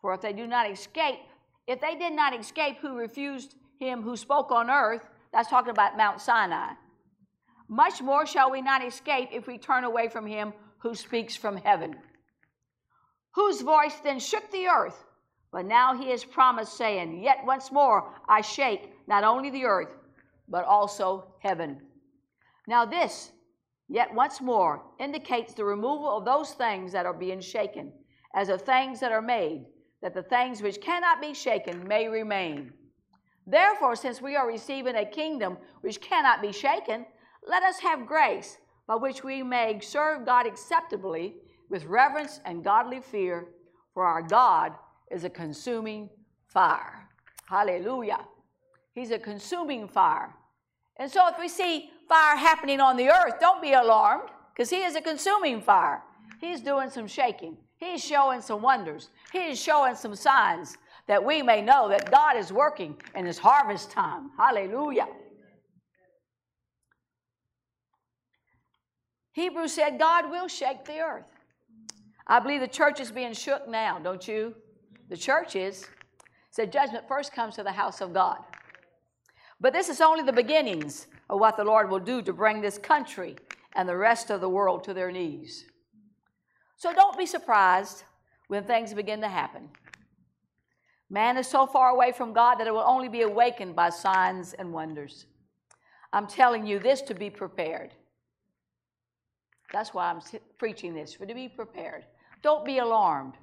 For 0.00 0.14
if 0.14 0.20
they 0.20 0.32
do 0.32 0.46
not 0.46 0.70
escape, 0.70 1.18
if 1.66 1.80
they 1.80 1.96
did 1.96 2.12
not 2.12 2.38
escape 2.38 2.78
who 2.80 2.96
refused 2.96 3.56
him 3.80 4.02
who 4.02 4.16
spoke 4.16 4.52
on 4.52 4.70
earth, 4.70 5.02
that's 5.32 5.50
talking 5.50 5.70
about 5.70 5.96
Mount 5.96 6.20
Sinai, 6.20 6.74
much 7.68 8.00
more 8.00 8.24
shall 8.24 8.50
we 8.50 8.62
not 8.62 8.84
escape 8.84 9.30
if 9.32 9.46
we 9.48 9.58
turn 9.58 9.84
away 9.84 10.08
from 10.08 10.26
him 10.26 10.52
who 10.78 10.94
speaks 10.94 11.34
from 11.34 11.56
heaven. 11.56 11.96
Whose 13.34 13.62
voice 13.62 13.96
then 14.04 14.20
shook 14.20 14.48
the 14.52 14.66
earth, 14.66 15.04
but 15.50 15.64
now 15.64 15.96
he 15.96 16.10
has 16.10 16.24
promised, 16.24 16.76
saying, 16.76 17.22
Yet 17.22 17.38
once 17.44 17.72
more 17.72 18.12
I 18.28 18.42
shake 18.42 18.92
not 19.08 19.24
only 19.24 19.50
the 19.50 19.64
earth, 19.64 19.96
but 20.48 20.64
also 20.64 21.34
heaven. 21.40 21.80
Now, 22.68 22.84
this 22.84 23.32
yet 23.88 24.14
once 24.14 24.40
more 24.40 24.82
indicates 24.98 25.54
the 25.54 25.64
removal 25.64 26.16
of 26.16 26.24
those 26.24 26.52
things 26.52 26.92
that 26.92 27.06
are 27.06 27.14
being 27.14 27.40
shaken, 27.40 27.92
as 28.34 28.48
of 28.48 28.62
things 28.62 29.00
that 29.00 29.12
are 29.12 29.22
made, 29.22 29.66
that 30.02 30.14
the 30.14 30.22
things 30.22 30.62
which 30.62 30.80
cannot 30.80 31.20
be 31.20 31.32
shaken 31.32 31.86
may 31.86 32.08
remain. 32.08 32.72
Therefore, 33.46 33.94
since 33.96 34.22
we 34.22 34.36
are 34.36 34.46
receiving 34.46 34.96
a 34.96 35.04
kingdom 35.04 35.58
which 35.82 36.00
cannot 36.00 36.40
be 36.40 36.52
shaken, 36.52 37.06
let 37.46 37.62
us 37.62 37.78
have 37.80 38.06
grace 38.06 38.56
by 38.86 38.96
which 38.96 39.22
we 39.22 39.42
may 39.42 39.80
serve 39.80 40.26
God 40.26 40.46
acceptably 40.46 41.36
with 41.70 41.84
reverence 41.84 42.40
and 42.44 42.64
godly 42.64 43.00
fear, 43.00 43.48
for 43.92 44.04
our 44.04 44.22
God 44.22 44.72
is 45.10 45.24
a 45.24 45.30
consuming 45.30 46.08
fire. 46.46 47.08
Hallelujah. 47.46 48.20
He's 48.94 49.10
a 49.10 49.18
consuming 49.18 49.88
fire. 49.88 50.34
And 50.98 51.10
so 51.10 51.28
if 51.28 51.38
we 51.38 51.48
see 51.48 51.90
fire 52.08 52.36
happening 52.36 52.80
on 52.80 52.96
the 52.96 53.08
earth, 53.08 53.34
don't 53.40 53.62
be 53.62 53.72
alarmed 53.72 54.30
because 54.54 54.70
he 54.70 54.82
is 54.82 54.94
a 54.94 55.00
consuming 55.00 55.60
fire. 55.60 56.02
He's 56.40 56.60
doing 56.60 56.90
some 56.90 57.06
shaking. 57.06 57.56
He's 57.76 58.04
showing 58.04 58.40
some 58.40 58.62
wonders. 58.62 59.10
He's 59.32 59.60
showing 59.60 59.96
some 59.96 60.14
signs 60.14 60.76
that 61.06 61.22
we 61.22 61.42
may 61.42 61.60
know 61.60 61.88
that 61.88 62.10
God 62.10 62.36
is 62.36 62.52
working 62.52 62.96
in 63.14 63.24
this 63.24 63.38
harvest 63.38 63.90
time. 63.90 64.30
Hallelujah. 64.38 65.08
Hebrews 69.32 69.72
said 69.72 69.98
God 69.98 70.30
will 70.30 70.48
shake 70.48 70.84
the 70.84 71.00
earth. 71.00 71.24
I 72.26 72.38
believe 72.38 72.60
the 72.60 72.68
church 72.68 73.00
is 73.00 73.10
being 73.10 73.34
shook 73.34 73.68
now, 73.68 73.98
don't 73.98 74.26
you? 74.26 74.54
The 75.10 75.16
church 75.16 75.56
is. 75.56 75.86
Said 76.50 76.72
judgment 76.72 77.06
first 77.08 77.32
comes 77.32 77.56
to 77.56 77.64
the 77.64 77.72
house 77.72 78.00
of 78.00 78.14
God. 78.14 78.38
But 79.60 79.72
this 79.72 79.88
is 79.88 80.00
only 80.00 80.22
the 80.22 80.32
beginnings 80.32 81.06
of 81.30 81.40
what 81.40 81.56
the 81.56 81.64
Lord 81.64 81.90
will 81.90 82.00
do 82.00 82.22
to 82.22 82.32
bring 82.32 82.60
this 82.60 82.78
country 82.78 83.36
and 83.74 83.88
the 83.88 83.96
rest 83.96 84.30
of 84.30 84.40
the 84.40 84.48
world 84.48 84.84
to 84.84 84.94
their 84.94 85.10
knees. 85.10 85.64
So 86.76 86.92
don't 86.92 87.16
be 87.16 87.26
surprised 87.26 88.04
when 88.48 88.64
things 88.64 88.92
begin 88.92 89.20
to 89.20 89.28
happen. 89.28 89.68
Man 91.10 91.36
is 91.36 91.46
so 91.46 91.66
far 91.66 91.90
away 91.90 92.12
from 92.12 92.32
God 92.32 92.56
that 92.56 92.66
it 92.66 92.74
will 92.74 92.80
only 92.80 93.08
be 93.08 93.22
awakened 93.22 93.76
by 93.76 93.90
signs 93.90 94.52
and 94.54 94.72
wonders. 94.72 95.26
I'm 96.12 96.26
telling 96.26 96.66
you 96.66 96.78
this 96.78 97.00
to 97.02 97.14
be 97.14 97.30
prepared. 97.30 97.92
That's 99.72 99.92
why 99.92 100.10
I'm 100.10 100.20
preaching 100.58 100.94
this, 100.94 101.14
for 101.14 101.26
to 101.26 101.34
be 101.34 101.48
prepared. 101.48 102.04
Don't 102.42 102.64
be 102.64 102.78
alarmed. 102.78 103.34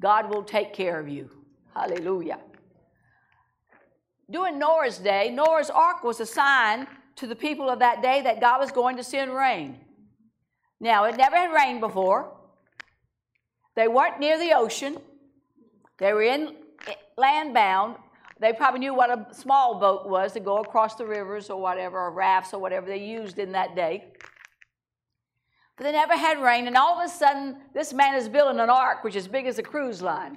God 0.00 0.30
will 0.32 0.42
take 0.42 0.72
care 0.72 0.98
of 0.98 1.08
you. 1.08 1.30
Hallelujah. 1.74 2.38
During 4.30 4.58
Noah's 4.58 4.98
day, 4.98 5.30
Noah's 5.30 5.70
ark 5.70 6.02
was 6.02 6.18
a 6.20 6.26
sign 6.26 6.86
to 7.16 7.26
the 7.26 7.36
people 7.36 7.70
of 7.70 7.78
that 7.78 8.02
day 8.02 8.22
that 8.22 8.40
God 8.40 8.60
was 8.60 8.72
going 8.72 8.96
to 8.96 9.04
send 9.04 9.34
rain. 9.34 9.78
Now, 10.80 11.04
it 11.04 11.16
never 11.16 11.36
had 11.36 11.52
rained 11.52 11.80
before. 11.80 12.32
They 13.76 13.88
weren't 13.88 14.18
near 14.18 14.38
the 14.38 14.52
ocean. 14.52 14.98
They 15.98 16.12
were 16.12 16.22
in 16.22 16.56
eh, 16.86 16.94
land 17.16 17.54
bound. 17.54 17.96
They 18.40 18.52
probably 18.52 18.80
knew 18.80 18.94
what 18.94 19.10
a 19.10 19.34
small 19.34 19.78
boat 19.78 20.08
was 20.08 20.32
to 20.32 20.40
go 20.40 20.58
across 20.58 20.96
the 20.96 21.06
rivers 21.06 21.48
or 21.48 21.60
whatever, 21.60 21.98
or 21.98 22.10
rafts 22.10 22.52
or 22.52 22.60
whatever 22.60 22.86
they 22.86 23.02
used 23.02 23.38
in 23.38 23.52
that 23.52 23.74
day. 23.74 24.12
But 25.76 25.84
they 25.84 25.92
never 25.92 26.16
had 26.16 26.42
rain, 26.42 26.66
and 26.66 26.76
all 26.76 26.98
of 26.98 27.06
a 27.06 27.08
sudden, 27.08 27.58
this 27.74 27.92
man 27.92 28.14
is 28.14 28.28
building 28.28 28.60
an 28.60 28.70
ark 28.70 29.04
which 29.04 29.16
is 29.16 29.28
big 29.28 29.46
as 29.46 29.58
a 29.58 29.62
cruise 29.62 30.02
line. 30.02 30.36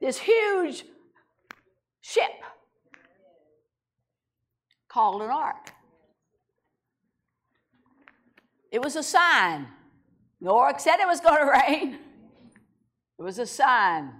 This 0.00 0.18
huge 0.18 0.84
ship 2.12 2.44
called 4.88 5.22
an 5.22 5.30
ark. 5.30 5.72
It 8.70 8.82
was 8.82 8.96
a 8.96 9.02
sign. 9.02 9.66
Noah 10.40 10.74
said 10.78 10.96
it 10.98 11.06
was 11.06 11.20
going 11.20 11.38
to 11.46 11.50
rain. 11.50 11.98
It 13.18 13.22
was 13.22 13.38
a 13.38 13.46
sign. 13.46 14.10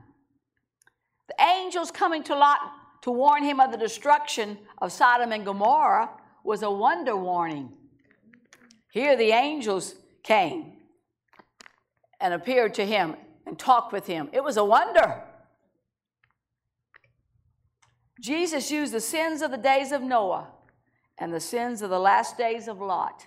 The 1.28 1.44
angels 1.44 1.90
coming 1.90 2.22
to 2.24 2.34
Lot 2.34 2.58
to 3.02 3.10
warn 3.10 3.42
him 3.42 3.60
of 3.60 3.72
the 3.72 3.78
destruction 3.78 4.58
of 4.80 4.92
Sodom 4.92 5.32
and 5.32 5.44
Gomorrah 5.44 6.10
was 6.44 6.62
a 6.62 6.70
wonder 6.70 7.16
warning. 7.16 7.72
Here 8.92 9.16
the 9.16 9.32
angels 9.32 9.94
came 10.22 10.72
and 12.20 12.32
appeared 12.32 12.74
to 12.74 12.86
him 12.86 13.16
and 13.46 13.58
talked 13.58 13.92
with 13.92 14.06
him. 14.06 14.28
It 14.32 14.42
was 14.42 14.56
a 14.56 14.64
wonder. 14.64 15.22
Jesus 18.22 18.70
used 18.70 18.92
the 18.92 19.00
sins 19.00 19.42
of 19.42 19.50
the 19.50 19.56
days 19.56 19.90
of 19.90 20.00
Noah 20.00 20.46
and 21.18 21.34
the 21.34 21.40
sins 21.40 21.82
of 21.82 21.90
the 21.90 21.98
last 21.98 22.38
days 22.38 22.68
of 22.68 22.80
Lot 22.80 23.26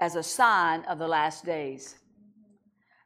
as 0.00 0.16
a 0.16 0.24
sign 0.24 0.84
of 0.86 0.98
the 0.98 1.06
last 1.06 1.44
days. 1.44 1.94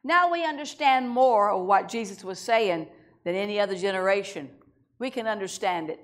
Now 0.03 0.31
we 0.31 0.43
understand 0.43 1.07
more 1.07 1.51
of 1.51 1.67
what 1.67 1.87
Jesus 1.87 2.23
was 2.23 2.39
saying 2.39 2.87
than 3.23 3.35
any 3.35 3.59
other 3.59 3.75
generation. 3.75 4.49
We 4.97 5.11
can 5.11 5.27
understand 5.27 5.91
it. 5.91 6.03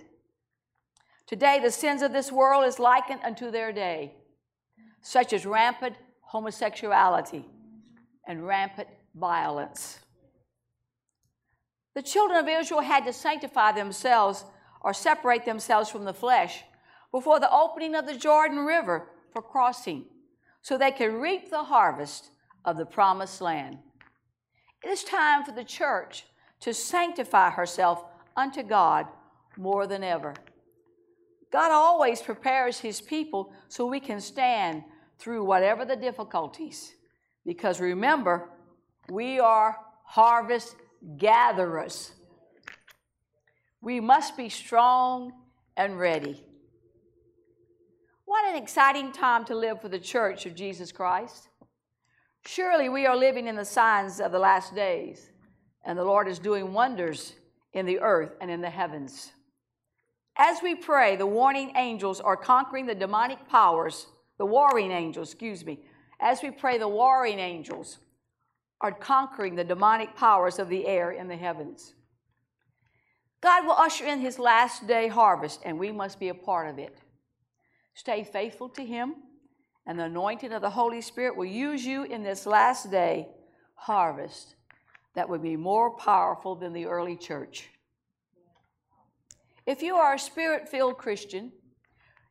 Today, 1.25 1.59
the 1.59 1.71
sins 1.71 2.03
of 2.03 2.13
this 2.13 2.31
world 2.31 2.65
is 2.65 2.77
likened 2.77 3.21
unto 3.23 3.49
their 3.49 3.73
day, 3.73 4.13
such 5.01 5.33
as 5.33 5.43
rampant 5.43 5.95
homosexuality 6.21 7.45
and 8.27 8.45
rampant 8.45 8.89
violence. 9.15 9.97
The 11.95 12.03
children 12.03 12.37
of 12.37 12.47
Israel 12.47 12.81
had 12.81 13.05
to 13.05 13.13
sanctify 13.13 13.71
themselves 13.71 14.45
or 14.85 14.93
separate 14.93 15.45
themselves 15.45 15.89
from 15.89 16.05
the 16.05 16.13
flesh 16.13 16.63
before 17.11 17.39
the 17.39 17.51
opening 17.51 17.95
of 17.95 18.05
the 18.05 18.15
Jordan 18.15 18.59
River 18.59 19.09
for 19.33 19.41
crossing, 19.41 20.05
so 20.61 20.77
they 20.77 20.91
can 20.91 21.19
reap 21.19 21.49
the 21.49 21.63
harvest 21.63 22.29
of 22.63 22.77
the 22.77 22.85
promised 22.85 23.41
land. 23.41 23.79
It 24.83 24.89
is 24.89 25.03
time 25.03 25.43
for 25.43 25.51
the 25.51 25.63
church 25.63 26.25
to 26.59 26.71
sanctify 26.71 27.49
herself 27.49 28.05
unto 28.37 28.61
God 28.61 29.07
more 29.57 29.87
than 29.87 30.03
ever. 30.03 30.35
God 31.51 31.71
always 31.71 32.21
prepares 32.21 32.79
his 32.79 33.01
people 33.01 33.53
so 33.69 33.87
we 33.87 33.99
can 33.99 34.21
stand 34.21 34.83
through 35.17 35.45
whatever 35.45 35.83
the 35.83 35.95
difficulties. 35.95 36.93
Because 37.43 37.79
remember, 37.79 38.49
we 39.09 39.39
are 39.39 39.79
harvest 40.03 40.75
gatherers. 41.17 42.11
We 43.85 43.99
must 43.99 44.35
be 44.35 44.49
strong 44.49 45.31
and 45.77 45.99
ready. 45.99 46.43
What 48.25 48.43
an 48.49 48.55
exciting 48.55 49.11
time 49.11 49.45
to 49.45 49.55
live 49.55 49.79
for 49.79 49.89
the 49.89 49.99
church 49.99 50.47
of 50.47 50.55
Jesus 50.55 50.91
Christ? 50.91 51.49
Surely 52.47 52.89
we 52.89 53.05
are 53.05 53.15
living 53.15 53.45
in 53.47 53.55
the 53.55 53.63
signs 53.63 54.19
of 54.19 54.31
the 54.31 54.39
last 54.39 54.73
days, 54.73 55.29
and 55.83 55.99
the 55.99 56.03
Lord 56.03 56.27
is 56.27 56.39
doing 56.39 56.73
wonders 56.73 57.35
in 57.73 57.85
the 57.85 57.99
earth 57.99 58.31
and 58.41 58.49
in 58.49 58.59
the 58.59 58.71
heavens. 58.71 59.33
As 60.35 60.63
we 60.63 60.73
pray, 60.73 61.15
the 61.15 61.27
warning 61.27 61.73
angels 61.75 62.19
are 62.19 62.35
conquering 62.35 62.87
the 62.87 62.95
demonic 62.95 63.47
powers, 63.47 64.07
the 64.39 64.47
warring 64.47 64.89
angels, 64.89 65.31
excuse 65.31 65.63
me. 65.63 65.81
As 66.19 66.41
we 66.41 66.49
pray, 66.49 66.79
the 66.79 66.87
warring 66.87 67.37
angels 67.37 67.99
are 68.81 68.91
conquering 68.91 69.53
the 69.53 69.63
demonic 69.63 70.15
powers 70.15 70.57
of 70.57 70.69
the 70.69 70.87
air 70.87 71.11
in 71.11 71.27
the 71.27 71.37
heavens. 71.37 71.93
God 73.45 73.67
will 73.67 73.73
usher 73.73 74.07
in 74.07 74.21
his 74.21 74.39
last 74.39 74.87
day 74.87 75.07
harvest, 75.07 75.61
and 75.63 75.77
we 75.77 75.91
must 75.91 76.19
be 76.19 76.29
a 76.29 76.33
part 76.33 76.67
of 76.67 76.79
it. 76.79 76.97
Stay 77.93 78.23
faithful 78.23 78.69
to 78.69 78.83
him, 78.83 79.17
and 79.85 79.99
the 79.99 80.05
anointing 80.05 80.51
of 80.51 80.63
the 80.63 80.71
Holy 80.71 80.99
Spirit 80.99 81.37
will 81.37 81.45
use 81.45 81.85
you 81.85 82.05
in 82.05 82.23
this 82.23 82.47
last 82.47 82.89
day 82.89 83.27
harvest 83.75 84.55
that 85.13 85.29
will 85.29 85.37
be 85.37 85.55
more 85.55 85.95
powerful 85.95 86.55
than 86.55 86.73
the 86.73 86.87
early 86.87 87.15
church. 87.15 87.69
If 89.67 89.83
you 89.83 89.93
are 89.97 90.15
a 90.15 90.19
spirit 90.19 90.67
filled 90.67 90.97
Christian, 90.97 91.51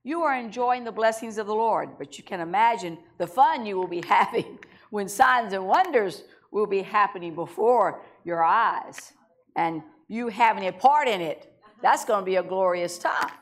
you 0.03 0.23
are 0.23 0.35
enjoying 0.35 0.83
the 0.83 0.91
blessings 0.91 1.39
of 1.39 1.47
the 1.47 1.55
Lord, 1.55 1.91
but 1.97 2.19
you 2.19 2.25
can 2.25 2.41
imagine 2.41 2.99
the 3.19 3.29
fun 3.29 3.65
you 3.65 3.77
will 3.77 3.87
be 3.87 4.03
having 4.09 4.59
when 4.91 5.09
signs 5.09 5.53
and 5.53 5.65
wonders 5.65 6.25
will 6.51 6.67
be 6.67 6.83
happening 6.83 7.37
before 7.37 8.03
your 8.25 8.43
eyes 8.43 9.13
and 9.55 9.81
you 10.15 10.29
having 10.29 10.67
a 10.67 10.73
part 10.73 11.09
in 11.09 11.21
it. 11.21 11.53
That's 11.83 12.05
going 12.05 12.21
to 12.21 12.25
be 12.25 12.37
a 12.37 12.43
glorious 12.43 12.99
time. 12.99 13.33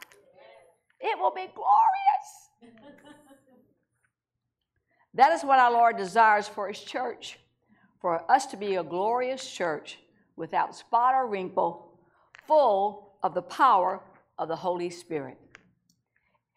It 1.00 1.18
will 1.18 1.34
be 1.34 1.46
glorious. 1.54 2.74
That 5.14 5.32
is 5.32 5.42
what 5.42 5.58
our 5.58 5.70
Lord 5.70 5.96
desires 5.96 6.48
for 6.48 6.68
His 6.68 6.80
church 6.80 7.38
for 8.00 8.28
us 8.30 8.46
to 8.46 8.56
be 8.56 8.76
a 8.76 8.82
glorious 8.82 9.48
church 9.48 9.98
without 10.34 10.74
spot 10.74 11.14
or 11.14 11.28
wrinkle, 11.28 11.98
full 12.48 13.14
of 13.22 13.34
the 13.34 13.42
power 13.42 14.00
of 14.38 14.48
the 14.48 14.56
Holy 14.56 14.90
Spirit. 14.90 15.38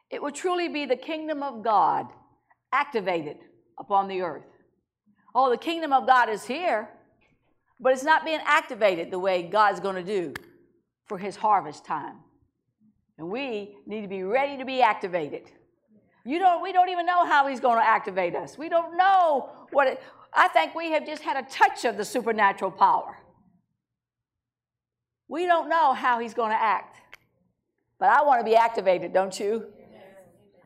It 0.09 0.21
will 0.21 0.31
truly 0.31 0.69
be 0.69 0.85
the 0.85 0.95
kingdom 0.95 1.43
of 1.43 1.63
God 1.63 2.07
activated 2.71 3.37
upon 3.77 4.07
the 4.07 4.21
earth. 4.21 4.43
Oh, 5.35 5.49
the 5.49 5.57
kingdom 5.57 5.91
of 5.91 6.07
God 6.07 6.29
is 6.29 6.45
here, 6.45 6.89
but 7.79 7.93
it's 7.93 8.03
not 8.03 8.25
being 8.25 8.39
activated 8.45 9.11
the 9.11 9.19
way 9.19 9.43
God's 9.43 9.79
going 9.79 9.95
to 9.95 10.03
do 10.03 10.33
for 11.07 11.17
his 11.17 11.35
harvest 11.35 11.85
time. 11.85 12.17
And 13.17 13.29
we 13.29 13.77
need 13.85 14.01
to 14.01 14.07
be 14.07 14.23
ready 14.23 14.57
to 14.57 14.65
be 14.65 14.81
activated. 14.81 15.43
You 16.25 16.39
don't, 16.39 16.61
we 16.61 16.73
don't 16.73 16.89
even 16.89 17.05
know 17.05 17.25
how 17.25 17.47
he's 17.47 17.59
going 17.59 17.77
to 17.77 17.87
activate 17.87 18.35
us. 18.35 18.57
We 18.57 18.67
don't 18.67 18.97
know 18.97 19.49
what 19.71 19.87
it, 19.87 20.03
I 20.33 20.47
think 20.49 20.75
we 20.75 20.91
have 20.91 21.05
just 21.05 21.21
had 21.21 21.37
a 21.37 21.47
touch 21.47 21.85
of 21.85 21.97
the 21.97 22.05
supernatural 22.05 22.71
power. 22.71 23.17
We 25.27 25.45
don't 25.45 25.69
know 25.69 25.93
how 25.93 26.19
he's 26.19 26.33
going 26.33 26.51
to 26.51 26.61
act. 26.61 26.97
But 27.99 28.09
I 28.09 28.23
want 28.23 28.41
to 28.41 28.45
be 28.45 28.55
activated, 28.55 29.13
don't 29.13 29.39
you? 29.39 29.67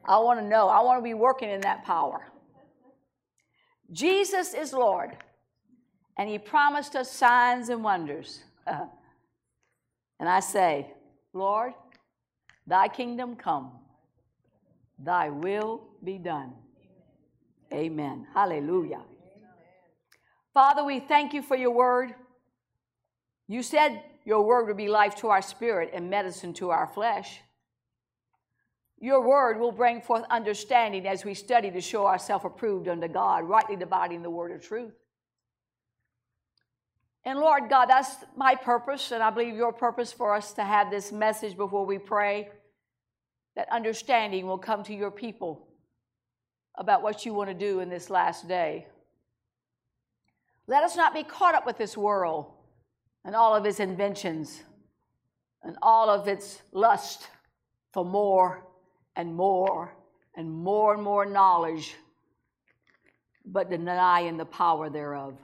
I 0.06 0.18
want 0.20 0.40
to 0.40 0.46
know. 0.46 0.68
I 0.70 0.82
want 0.82 1.00
to 1.00 1.04
be 1.04 1.14
working 1.14 1.50
in 1.50 1.62
that 1.62 1.86
power. 1.86 2.32
Jesus 3.92 4.54
is 4.54 4.74
Lord, 4.74 5.18
and 6.20 6.30
he 6.30 6.38
promised 6.38 6.96
us 6.96 7.12
signs 7.12 7.70
and 7.70 7.84
wonders. 7.84 8.44
Uh, 8.68 8.86
and 10.20 10.30
I 10.30 10.42
say, 10.42 10.94
Lord, 11.34 11.74
thy 12.68 12.90
kingdom 12.90 13.36
come 13.36 13.72
Thy 15.02 15.30
will 15.30 15.82
be 16.04 16.18
done. 16.18 16.54
Amen. 17.74 18.28
Hallelujah. 18.34 19.02
Father, 20.54 20.84
we 20.84 21.00
thank 21.00 21.34
you 21.34 21.42
for 21.42 21.56
your 21.56 21.72
word. 21.72 22.14
You 23.48 23.64
said 23.64 24.02
your 24.26 24.46
word 24.46 24.68
would 24.68 24.78
be 24.78 24.90
life 24.90 25.16
to 25.18 25.30
our 25.30 25.42
spirit 25.42 25.92
and 25.94 26.10
medicine 26.10 26.54
to 26.56 26.72
our 26.72 26.88
flesh. 26.88 27.40
Your 29.00 29.26
word 29.26 29.58
will 29.58 29.72
bring 29.72 30.02
forth 30.02 30.26
understanding 30.30 31.08
as 31.08 31.24
we 31.24 31.34
study 31.34 31.72
to 31.72 31.80
show 31.80 32.06
ourselves 32.06 32.44
approved 32.44 32.90
unto 32.90 33.08
God, 33.08 33.48
rightly 33.48 33.78
dividing 33.78 34.22
the 34.22 34.30
word 34.30 34.52
of 34.52 34.62
truth. 34.62 34.92
And 37.26 37.40
Lord 37.40 37.70
God, 37.70 37.88
that's 37.88 38.16
my 38.36 38.56
purpose, 38.56 39.12
and 39.12 39.22
I 39.22 39.30
believe 39.30 39.56
your 39.56 39.74
purpose 39.74 40.12
for 40.12 40.34
us 40.34 40.54
to 40.54 40.64
have 40.64 40.90
this 40.90 41.12
message 41.12 41.58
before 41.58 41.86
we 41.86 41.98
pray 41.98 42.50
that 43.56 43.68
understanding 43.72 44.48
will 44.48 44.58
come 44.58 44.84
to 44.84 44.96
your 44.96 45.12
people 45.12 45.68
about 46.76 47.04
what 47.04 47.26
you 47.26 47.34
want 47.34 47.50
to 47.50 47.54
do 47.54 47.82
in 47.82 47.90
this 47.90 48.10
last 48.10 48.48
day. 48.48 48.88
Let 50.66 50.84
us 50.84 50.96
not 50.96 51.14
be 51.14 51.24
caught 51.24 51.56
up 51.56 51.66
with 51.66 51.78
this 51.78 51.98
world 51.98 52.54
and 53.26 53.36
all 53.36 53.56
of 53.56 53.66
its 53.66 53.80
inventions 53.80 54.64
and 55.62 55.76
all 55.82 56.10
of 56.10 56.28
its 56.28 56.62
lust 56.72 57.28
for 57.92 58.06
more 58.06 58.66
and 59.16 59.36
more 59.36 59.94
and 60.38 60.50
more 60.50 60.94
and 60.94 61.04
more 61.04 61.26
knowledge, 61.26 61.96
but 63.46 63.70
denying 63.70 64.38
the 64.38 64.46
power 64.46 64.90
thereof. 64.90 65.36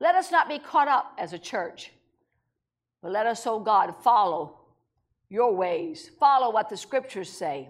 Let 0.00 0.14
us 0.14 0.30
not 0.30 0.48
be 0.48 0.58
caught 0.58 0.88
up 0.88 1.14
as 1.18 1.32
a 1.32 1.38
church, 1.38 1.92
but 3.02 3.12
let 3.12 3.26
us, 3.26 3.46
oh 3.46 3.60
God, 3.60 3.94
follow 4.02 4.60
your 5.28 5.54
ways. 5.54 6.10
Follow 6.20 6.52
what 6.52 6.68
the 6.68 6.76
scriptures 6.76 7.30
say, 7.30 7.68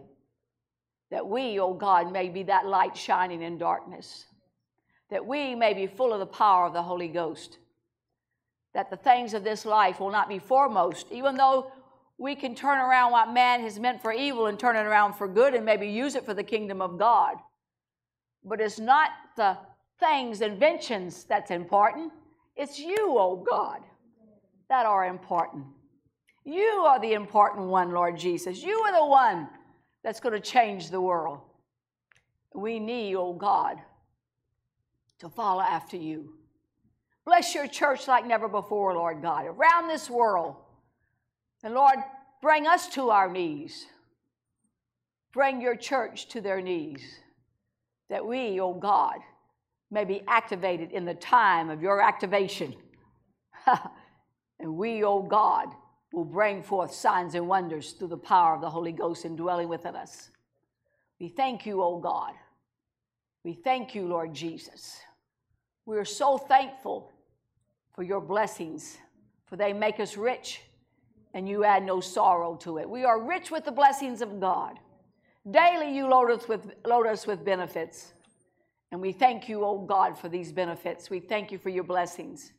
that 1.10 1.26
we, 1.26 1.58
O 1.58 1.68
oh 1.68 1.74
God, 1.74 2.12
may 2.12 2.28
be 2.28 2.42
that 2.44 2.66
light 2.66 2.96
shining 2.96 3.42
in 3.42 3.58
darkness, 3.58 4.26
that 5.10 5.24
we 5.24 5.54
may 5.54 5.72
be 5.72 5.86
full 5.86 6.12
of 6.12 6.18
the 6.18 6.26
power 6.26 6.66
of 6.66 6.72
the 6.72 6.82
Holy 6.82 7.08
Ghost, 7.08 7.58
that 8.74 8.90
the 8.90 8.96
things 8.96 9.32
of 9.32 9.44
this 9.44 9.64
life 9.64 10.00
will 10.00 10.10
not 10.10 10.28
be 10.28 10.38
foremost, 10.38 11.06
even 11.10 11.36
though 11.36 11.70
we 12.18 12.34
can 12.34 12.54
turn 12.54 12.78
around 12.78 13.12
what 13.12 13.32
man 13.32 13.60
has 13.60 13.78
meant 13.78 14.02
for 14.02 14.12
evil 14.12 14.46
and 14.46 14.58
turn 14.58 14.76
it 14.76 14.80
around 14.80 15.14
for 15.14 15.28
good 15.28 15.54
and 15.54 15.64
maybe 15.64 15.86
use 15.86 16.14
it 16.14 16.24
for 16.24 16.34
the 16.34 16.42
kingdom 16.42 16.80
of 16.80 16.98
God. 16.98 17.36
But 18.44 18.60
it's 18.60 18.78
not 18.78 19.10
the 19.36 19.58
things, 19.98 20.40
inventions 20.40 21.24
that's 21.24 21.50
important. 21.50 22.12
It's 22.56 22.78
you, 22.78 23.16
oh 23.18 23.36
God, 23.36 23.80
that 24.68 24.86
are 24.86 25.06
important. 25.06 25.64
You 26.44 26.84
are 26.86 27.00
the 27.00 27.12
important 27.12 27.66
one, 27.66 27.90
Lord 27.90 28.18
Jesus. 28.18 28.62
You 28.62 28.78
are 28.80 28.92
the 28.92 29.06
one 29.06 29.48
that's 30.02 30.20
going 30.20 30.34
to 30.34 30.40
change 30.40 30.90
the 30.90 31.00
world. 31.00 31.40
We 32.54 32.78
need, 32.78 33.16
oh 33.16 33.34
God, 33.34 33.78
to 35.18 35.28
follow 35.28 35.62
after 35.62 35.96
you. 35.96 36.34
Bless 37.24 37.54
your 37.54 37.66
church 37.66 38.06
like 38.06 38.24
never 38.24 38.48
before, 38.48 38.94
Lord 38.94 39.20
God, 39.20 39.46
around 39.46 39.88
this 39.88 40.08
world. 40.08 40.54
And 41.64 41.74
Lord, 41.74 41.96
bring 42.40 42.66
us 42.66 42.88
to 42.90 43.10
our 43.10 43.28
knees. 43.28 43.86
Bring 45.32 45.60
your 45.60 45.74
church 45.74 46.28
to 46.28 46.40
their 46.40 46.62
knees. 46.62 47.02
That 48.08 48.24
we, 48.24 48.60
oh 48.60 48.74
God, 48.74 49.16
may 49.90 50.04
be 50.04 50.22
activated 50.26 50.92
in 50.92 51.04
the 51.04 51.14
time 51.14 51.70
of 51.70 51.82
your 51.82 52.00
activation. 52.00 52.74
and 54.60 54.76
we, 54.76 55.04
oh 55.04 55.22
God, 55.22 55.68
will 56.12 56.24
bring 56.24 56.62
forth 56.62 56.92
signs 56.92 57.34
and 57.34 57.46
wonders 57.46 57.92
through 57.92 58.08
the 58.08 58.16
power 58.16 58.54
of 58.54 58.60
the 58.60 58.70
Holy 58.70 58.92
Ghost 58.92 59.24
indwelling 59.24 59.68
within 59.68 59.94
us. 59.94 60.30
We 61.20 61.28
thank 61.28 61.66
you, 61.66 61.82
O 61.82 61.98
God. 61.98 62.32
We 63.44 63.54
thank 63.54 63.94
you, 63.94 64.06
Lord 64.06 64.34
Jesus. 64.34 64.98
We 65.84 65.96
are 65.98 66.04
so 66.04 66.36
thankful 66.36 67.12
for 67.94 68.02
your 68.02 68.20
blessings, 68.20 68.98
for 69.46 69.56
they 69.56 69.72
make 69.72 70.00
us 70.00 70.16
rich 70.16 70.60
and 71.32 71.48
you 71.48 71.64
add 71.64 71.84
no 71.84 72.00
sorrow 72.00 72.56
to 72.56 72.78
it. 72.78 72.88
We 72.88 73.04
are 73.04 73.20
rich 73.20 73.50
with 73.50 73.64
the 73.64 73.72
blessings 73.72 74.20
of 74.20 74.40
God. 74.40 74.78
Daily 75.50 75.94
you 75.94 76.08
load 76.08 76.30
us 76.30 76.48
with, 76.48 76.72
load 76.84 77.06
us 77.06 77.26
with 77.26 77.44
benefits. 77.44 78.14
And 78.92 79.00
we 79.00 79.12
thank 79.12 79.48
you, 79.48 79.64
oh 79.64 79.78
God, 79.78 80.18
for 80.18 80.28
these 80.28 80.52
benefits. 80.52 81.10
We 81.10 81.20
thank 81.20 81.50
you 81.50 81.58
for 81.58 81.70
your 81.70 81.84
blessings. 81.84 82.52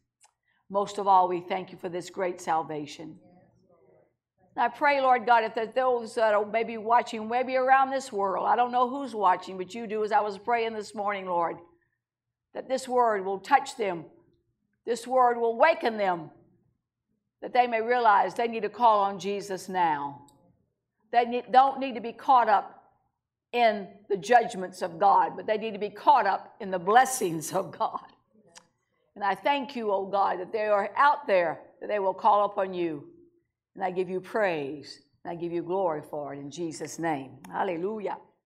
Most 0.70 0.98
of 0.98 1.08
all, 1.08 1.28
we 1.28 1.40
thank 1.40 1.72
you 1.72 1.78
for 1.78 1.90
this 1.90 2.10
great 2.10 2.42
salvation. 2.42 3.18
I 4.58 4.70
pray, 4.70 5.02
Lord 5.02 5.26
God, 5.26 5.44
if 5.44 5.76
those 5.76 6.16
that 6.16 6.34
are 6.34 6.46
maybe 6.46 6.78
watching, 6.78 7.30
maybe 7.30 7.56
around 7.56 7.92
this 7.92 8.12
world, 8.12 8.48
I 8.48 8.56
don't 8.56 8.72
know 8.72 8.90
who's 8.90 9.14
watching, 9.14 9.56
but 9.56 9.76
you 9.76 9.86
do 9.86 10.04
as 10.04 10.12
I 10.12 10.20
was 10.20 10.40
praying 10.40 10.74
this 10.74 10.96
morning, 10.96 11.28
Lord, 11.28 11.58
that 12.56 12.68
this 12.68 12.88
word 12.88 13.24
will 13.24 13.38
touch 13.38 13.78
them, 13.78 14.06
this 14.84 15.06
word 15.06 15.38
will 15.38 15.56
waken 15.56 15.98
them, 15.98 16.32
that 17.42 17.54
they 17.54 17.68
may 17.68 17.82
realize 17.82 18.34
they 18.34 18.48
need 18.48 18.64
to 18.64 18.70
call 18.70 19.02
on 19.04 19.20
Jesus 19.20 19.70
now. 19.70 20.26
They 21.12 21.26
need, 21.26 21.52
don't 21.52 21.80
need 21.80 21.94
to 21.94 22.02
be 22.02 22.12
caught 22.12 22.50
up 22.50 22.77
in 23.54 23.88
the 24.10 24.18
judgments 24.18 24.82
of 24.82 25.00
God, 25.00 25.34
but 25.36 25.48
they 25.48 25.58
need 25.58 25.74
to 25.74 25.80
be 25.80 25.90
caught 25.90 26.26
up 26.26 26.56
in 26.60 26.72
the 26.72 26.80
blessings 26.80 27.54
of 27.54 27.78
God. 27.78 28.06
And 29.16 29.24
I 29.24 29.34
thank 29.34 29.76
you, 29.76 29.92
oh 29.92 30.06
God, 30.06 30.40
that 30.40 30.52
they 30.52 30.68
are 30.68 30.92
out 30.96 31.26
there, 31.26 31.60
that 31.82 31.88
they 31.88 32.00
will 32.00 32.14
call 32.14 32.46
upon 32.46 32.74
you. 32.74 33.04
And 33.76 33.84
I 33.84 33.92
give 33.92 34.10
you 34.10 34.20
praise 34.20 35.02
and 35.24 35.32
I 35.32 35.36
give 35.36 35.52
you 35.52 35.64
glory 35.64 36.02
for 36.10 36.34
it 36.34 36.40
in 36.40 36.52
Jesus' 36.52 37.00
name. 37.00 37.32
Hallelujah. 37.52 38.18